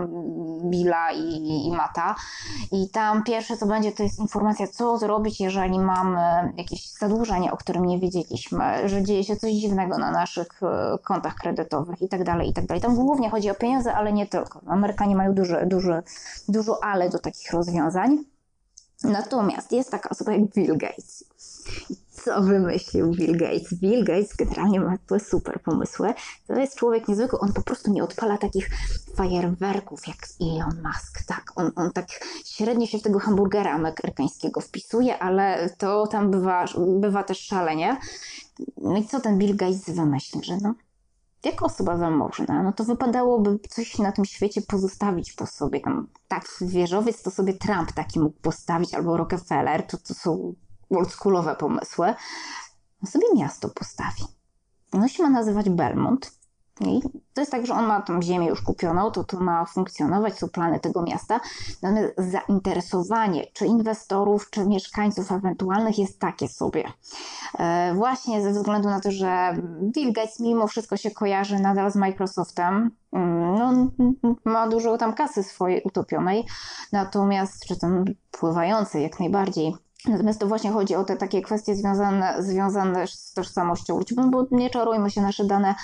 Billa 0.64 1.12
i, 1.12 1.66
i 1.66 1.72
Mata. 1.72 2.14
I 2.72 2.90
tam 2.90 3.24
pierwsze 3.24 3.56
co 3.56 3.66
będzie, 3.66 3.92
to 3.92 4.02
jest 4.02 4.18
informacja, 4.18 4.66
co 4.66 4.98
zrobić, 4.98 5.40
jeżeli 5.40 5.78
mamy 5.78 6.52
jakieś 6.56 6.90
zadłużenie, 7.08 7.52
o 7.52 7.56
którym 7.56 7.86
nie 7.86 7.98
wiedzieliśmy, 7.98 8.88
że 8.88 9.02
dzieje 9.02 9.24
się 9.24 9.36
coś 9.36 9.52
dziwnego 9.52 9.98
na 9.98 10.10
naszych 10.10 10.62
e, 10.62 10.98
kontach 11.04 11.34
kredytowych 11.34 12.02
i 12.02 12.08
tak 12.08 12.24
dalej, 12.24 12.50
i 12.50 12.52
tak. 12.52 12.80
Tam 12.80 12.94
głównie 12.94 13.30
chodzi 13.30 13.50
o 13.50 13.54
pieniądze, 13.54 13.94
ale 13.94 14.12
nie 14.12 14.26
tylko. 14.26 14.60
Amerykanie 14.66 15.16
mają 15.16 15.34
duże, 15.34 15.66
duże, 15.66 16.02
dużo 16.48 16.84
ale 16.84 17.10
do 17.10 17.18
takich 17.18 17.52
rozwiązań. 17.52 18.18
Natomiast 19.04 19.72
jest 19.72 19.90
taka 19.90 20.08
osoba 20.08 20.32
jak 20.32 20.42
Bill 20.42 20.78
Gates. 20.78 21.24
I 21.90 21.96
co 22.26 22.42
wymyślił 22.42 23.10
Bill 23.10 23.36
Gates? 23.36 23.74
Bill 23.74 24.04
Gates 24.04 24.36
generalnie 24.36 24.80
ma 24.80 25.18
super 25.18 25.62
pomysły. 25.62 26.14
To 26.46 26.54
jest 26.54 26.78
człowiek 26.78 27.08
niezwykły. 27.08 27.38
On 27.38 27.52
po 27.52 27.62
prostu 27.62 27.92
nie 27.92 28.04
odpala 28.04 28.38
takich 28.38 28.70
fajerwerków 29.14 30.08
jak 30.08 30.16
Elon 30.40 30.82
Musk. 30.82 31.26
Tak, 31.26 31.52
on, 31.56 31.72
on 31.76 31.92
tak 31.92 32.06
średnio 32.44 32.86
się 32.86 32.98
w 32.98 33.02
tego 33.02 33.18
hamburgera 33.18 33.72
amerykańskiego 33.72 34.60
wpisuje, 34.60 35.18
ale 35.18 35.70
to 35.78 36.06
tam 36.06 36.30
bywa, 36.30 36.64
bywa 37.00 37.22
też 37.22 37.38
szalenie. 37.38 37.96
No 38.76 38.96
i 38.96 39.04
co 39.04 39.20
ten 39.20 39.38
Bill 39.38 39.56
Gates 39.56 39.90
wymyślił? 39.90 40.42
Że 40.44 40.56
no, 40.62 40.74
jako 41.44 41.66
osoba 41.66 41.96
zamożna, 41.96 42.62
no 42.62 42.72
to 42.72 42.84
wypadałoby 42.84 43.58
coś 43.70 43.98
na 43.98 44.12
tym 44.12 44.24
świecie 44.24 44.62
pozostawić 44.62 45.32
po 45.32 45.46
sobie. 45.46 45.80
Tam, 45.80 46.08
tak, 46.28 46.44
wieżowiec 46.60 47.22
to 47.22 47.30
sobie 47.30 47.54
Trump 47.54 47.92
taki 47.92 48.20
mógł 48.20 48.40
postawić, 48.40 48.94
albo 48.94 49.16
Rockefeller, 49.16 49.86
to, 49.86 49.96
to 49.96 50.14
są 50.14 50.54
oldschoolowe 50.90 51.54
pomysły. 51.54 52.14
No 53.02 53.10
sobie 53.10 53.26
miasto 53.36 53.68
postawi. 53.68 54.22
Ono 54.92 55.08
się 55.08 55.22
ma 55.22 55.30
nazywać 55.30 55.70
Belmont. 55.70 56.36
I 56.80 57.00
to 57.34 57.40
jest 57.40 57.52
tak, 57.52 57.66
że 57.66 57.74
on 57.74 57.86
ma 57.86 58.02
tą 58.02 58.22
ziemię 58.22 58.46
już 58.48 58.62
kupioną, 58.62 59.10
to 59.10 59.24
to 59.24 59.40
ma 59.40 59.64
funkcjonować, 59.64 60.38
są 60.38 60.48
plany 60.48 60.80
tego 60.80 61.02
miasta. 61.02 61.40
Natomiast 61.82 62.14
zainteresowanie 62.18 63.46
czy 63.52 63.66
inwestorów, 63.66 64.50
czy 64.50 64.66
mieszkańców 64.66 65.32
ewentualnych 65.32 65.98
jest 65.98 66.20
takie 66.20 66.48
sobie. 66.48 66.84
E, 67.58 67.94
właśnie 67.94 68.42
ze 68.42 68.52
względu 68.52 68.88
na 68.88 69.00
to, 69.00 69.10
że 69.10 69.56
Bill 69.82 70.12
Gates 70.12 70.40
mimo 70.40 70.66
wszystko 70.66 70.96
się 70.96 71.10
kojarzy 71.10 71.58
nadal 71.58 71.90
z 71.92 71.96
Microsoftem, 71.96 72.90
mm, 73.12 73.58
no, 73.58 74.34
ma 74.44 74.68
dużo 74.68 74.98
tam 74.98 75.12
kasy 75.12 75.42
swojej 75.42 75.82
utopionej, 75.82 76.44
natomiast, 76.92 77.66
czy 77.66 77.78
tam 77.80 78.04
pływającej 78.30 79.02
jak 79.02 79.20
najbardziej, 79.20 79.74
Natomiast 80.06 80.40
to 80.40 80.46
właśnie 80.46 80.70
chodzi 80.70 80.94
o 80.94 81.04
te 81.04 81.16
takie 81.16 81.42
kwestie 81.42 81.74
związane, 81.74 82.42
związane 82.42 83.06
z 83.06 83.32
tożsamością 83.32 83.98
ludzi, 83.98 84.14
bo 84.14 84.46
nie 84.50 84.70
czarujmy 84.70 85.10
się, 85.10 85.22
nasze 85.22 85.44
dane, 85.44 85.74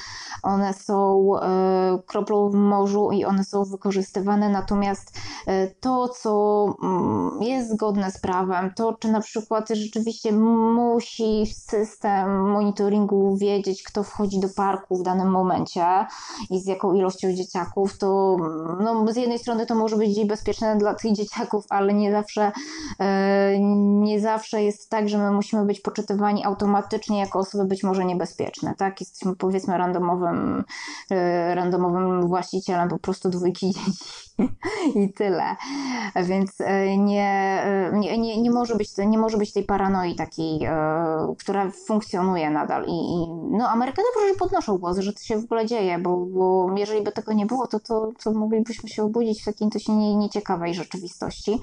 one 0.42 0.74
są 0.74 1.30
e, 1.36 1.98
kroplą 2.06 2.50
w 2.50 2.54
morzu 2.54 3.10
i 3.12 3.24
one 3.24 3.44
są 3.44 3.64
wykorzystywane, 3.64 4.48
natomiast 4.48 5.18
e, 5.46 5.68
to, 5.68 6.08
co 6.08 6.64
mm, 6.82 7.42
jest 7.42 7.72
zgodne 7.72 8.10
z 8.10 8.20
prawem, 8.20 8.72
to 8.76 8.92
czy 8.92 9.12
na 9.12 9.20
przykład 9.20 9.68
rzeczywiście 9.68 10.32
musi 10.32 11.46
system 11.46 12.50
monitoringu 12.50 13.36
wiedzieć, 13.36 13.82
kto 13.82 14.02
wchodzi 14.02 14.40
do 14.40 14.48
parku 14.56 14.96
w 14.96 15.02
danym 15.02 15.30
momencie 15.30 16.06
i 16.50 16.60
z 16.60 16.66
jaką 16.66 16.94
ilością 16.94 17.32
dzieciaków, 17.32 17.98
to 17.98 18.36
no, 18.80 19.12
z 19.12 19.16
jednej 19.16 19.38
strony 19.38 19.66
to 19.66 19.74
może 19.74 19.96
być 19.96 20.24
bezpieczne 20.26 20.76
dla 20.76 20.94
tych 20.94 21.12
dzieciaków, 21.12 21.64
ale 21.68 21.94
nie 21.94 22.12
zawsze 22.12 22.52
e, 22.98 23.58
nie 24.02 24.11
nie 24.12 24.20
zawsze 24.20 24.62
jest 24.62 24.90
tak, 24.90 25.08
że 25.08 25.18
my 25.18 25.30
musimy 25.30 25.64
być 25.64 25.80
poczytywani 25.80 26.44
automatycznie 26.44 27.20
jako 27.20 27.38
osoby 27.38 27.64
być 27.64 27.82
może 27.82 28.04
niebezpieczne, 28.04 28.74
tak? 28.78 29.00
Jesteśmy 29.00 29.36
powiedzmy 29.36 29.78
randomowym, 29.78 30.64
e, 31.10 31.54
randomowym 31.54 32.26
właścicielem 32.26 32.88
po 32.88 32.98
prostu 32.98 33.30
dwójki 33.30 33.66
dzieci 33.66 33.92
i 35.04 35.12
tyle. 35.12 35.56
Więc 36.16 36.60
e, 36.60 36.96
nie, 36.96 37.62
e, 37.64 37.98
nie, 37.98 38.18
nie, 38.18 38.42
nie, 38.42 38.50
może 38.50 38.74
być, 38.74 38.90
nie 39.06 39.18
może 39.18 39.38
być 39.38 39.52
tej 39.52 39.64
paranoi 39.64 40.14
takiej, 40.14 40.60
która 41.38 41.70
funkcjonuje 41.86 42.50
nadal. 42.50 42.84
I, 42.86 42.90
i 42.90 43.26
no, 43.50 43.68
Amerykanie 43.68 44.08
proszę 44.14 44.34
podnoszą 44.38 44.78
głos, 44.78 44.98
że 44.98 45.12
to 45.12 45.20
się 45.20 45.40
w 45.40 45.44
ogóle 45.44 45.66
dzieje, 45.66 45.98
bo, 45.98 46.16
bo 46.16 46.74
jeżeli 46.76 47.02
by 47.02 47.12
tego 47.12 47.32
nie 47.32 47.46
było, 47.46 47.66
to, 47.66 47.80
to, 47.80 48.12
to 48.24 48.32
moglibyśmy 48.32 48.88
się 48.88 49.02
obudzić 49.04 49.42
w 49.42 49.44
takiej 49.44 49.68
się 49.80 49.92
nie, 49.92 50.16
nieciekawej 50.16 50.74
rzeczywistości. 50.74 51.60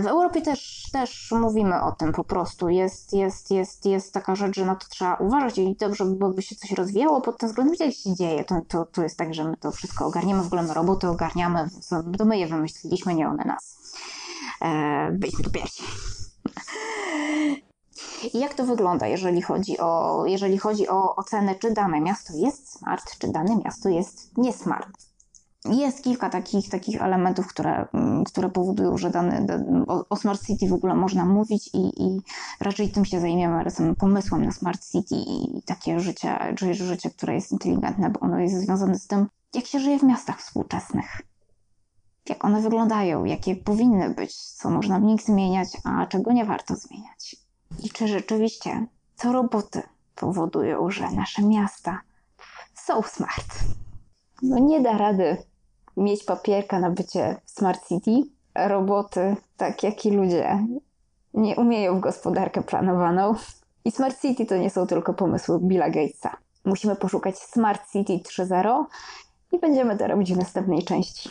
W 0.00 0.06
Europie 0.06 0.42
też, 0.42 0.88
też 0.92 1.32
mówimy 1.48 1.82
o 1.82 1.92
tym 1.92 2.12
po 2.12 2.24
prostu. 2.24 2.68
Jest, 2.68 3.12
jest, 3.12 3.50
jest, 3.50 3.86
jest 3.86 4.14
taka 4.14 4.34
rzecz, 4.34 4.56
że 4.56 4.66
na 4.66 4.76
to 4.76 4.86
trzeba 4.90 5.14
uważać 5.14 5.58
i 5.58 5.76
dobrze 5.80 6.04
byłoby 6.04 6.42
się 6.42 6.56
coś 6.56 6.72
rozwijało 6.72 7.20
pod 7.20 7.38
tym 7.38 7.48
względem, 7.48 7.76
jak 7.80 7.94
się 7.94 8.14
dzieje. 8.14 8.44
To, 8.44 8.60
to, 8.68 8.84
to 8.84 9.02
jest 9.02 9.18
tak, 9.18 9.34
że 9.34 9.44
my 9.44 9.56
to 9.56 9.72
wszystko 9.72 10.06
ogarniemy, 10.06 10.42
w 10.42 10.46
ogóle 10.46 10.62
my 10.62 10.74
roboty 10.74 11.08
ogarniamy, 11.08 11.68
to 12.18 12.24
my 12.24 12.38
je 12.38 12.46
wymyśliliśmy, 12.46 13.14
nie 13.14 13.28
one 13.28 13.44
nas. 13.44 13.78
E, 14.62 15.10
byliśmy 15.12 15.44
tu 15.44 15.50
pierwsi. 15.50 15.82
I 18.34 18.38
jak 18.38 18.54
to 18.54 18.66
wygląda, 18.66 19.06
jeżeli 19.06 19.42
chodzi 19.42 19.78
o, 19.78 20.22
jeżeli 20.26 20.58
chodzi 20.58 20.88
o 20.88 21.16
ocenę, 21.16 21.54
czy 21.54 21.72
dane 21.72 22.00
miasto 22.00 22.32
jest 22.36 22.78
smart, 22.78 23.18
czy 23.18 23.28
dane 23.28 23.56
miasto 23.64 23.88
jest 23.88 24.38
niesmart? 24.38 25.07
Jest 25.64 26.04
kilka 26.04 26.30
takich, 26.30 26.68
takich 26.68 27.02
elementów, 27.02 27.46
które, 27.46 27.88
mm, 27.92 28.24
które 28.24 28.48
powodują, 28.48 28.98
że 28.98 29.10
dany, 29.10 29.46
o, 30.10 30.16
Smart 30.16 30.46
City 30.46 30.68
w 30.68 30.72
ogóle 30.72 30.94
można 30.94 31.24
mówić 31.24 31.70
i, 31.74 32.02
i 32.02 32.20
raczej 32.60 32.90
tym 32.90 33.04
się 33.04 33.20
zajmiemy, 33.20 33.64
razem 33.64 33.94
pomysłem 33.94 34.44
na 34.44 34.52
Smart 34.52 34.90
City 34.92 35.14
i 35.14 35.62
takie 35.62 36.00
życie, 36.00 36.54
życie, 36.72 37.10
które 37.10 37.34
jest 37.34 37.52
inteligentne, 37.52 38.10
bo 38.10 38.20
ono 38.20 38.38
jest 38.38 38.54
związane 38.54 38.98
z 38.98 39.06
tym, 39.06 39.26
jak 39.54 39.66
się 39.66 39.80
żyje 39.80 39.98
w 39.98 40.02
miastach 40.02 40.40
współczesnych. 40.40 41.22
Jak 42.28 42.44
one 42.44 42.60
wyglądają, 42.60 43.24
jakie 43.24 43.56
powinny 43.56 44.10
być, 44.10 44.36
co 44.36 44.70
można 44.70 44.98
w 44.98 45.02
nich 45.02 45.22
zmieniać, 45.22 45.68
a 45.84 46.06
czego 46.06 46.32
nie 46.32 46.44
warto 46.44 46.76
zmieniać. 46.76 47.36
I 47.84 47.90
czy 47.90 48.08
rzeczywiście 48.08 48.86
co 49.16 49.32
roboty 49.32 49.82
powodują, 50.14 50.90
że 50.90 51.10
nasze 51.10 51.42
miasta 51.42 52.00
są 52.74 53.02
smart. 53.02 53.58
No 54.42 54.58
nie 54.58 54.80
da 54.80 54.98
rady 54.98 55.36
mieć 55.98 56.24
papierka 56.24 56.80
na 56.80 56.90
bycie 56.90 57.36
Smart 57.44 57.88
City. 57.88 58.30
Roboty, 58.54 59.36
tak 59.56 59.82
jak 59.82 60.06
i 60.06 60.10
ludzie, 60.10 60.66
nie 61.34 61.56
umieją 61.56 61.98
w 61.98 62.00
gospodarkę 62.00 62.62
planowaną. 62.62 63.34
I 63.84 63.90
Smart 63.90 64.20
City 64.20 64.46
to 64.46 64.56
nie 64.56 64.70
są 64.70 64.86
tylko 64.86 65.14
pomysły 65.14 65.58
Billa 65.60 65.90
Gatesa. 65.90 66.36
Musimy 66.64 66.96
poszukać 66.96 67.38
Smart 67.38 67.92
City 67.92 68.12
3.0 68.12 68.84
i 69.52 69.58
będziemy 69.58 69.98
to 69.98 70.06
robić 70.06 70.34
w 70.34 70.36
następnej 70.36 70.82
części. 70.84 71.30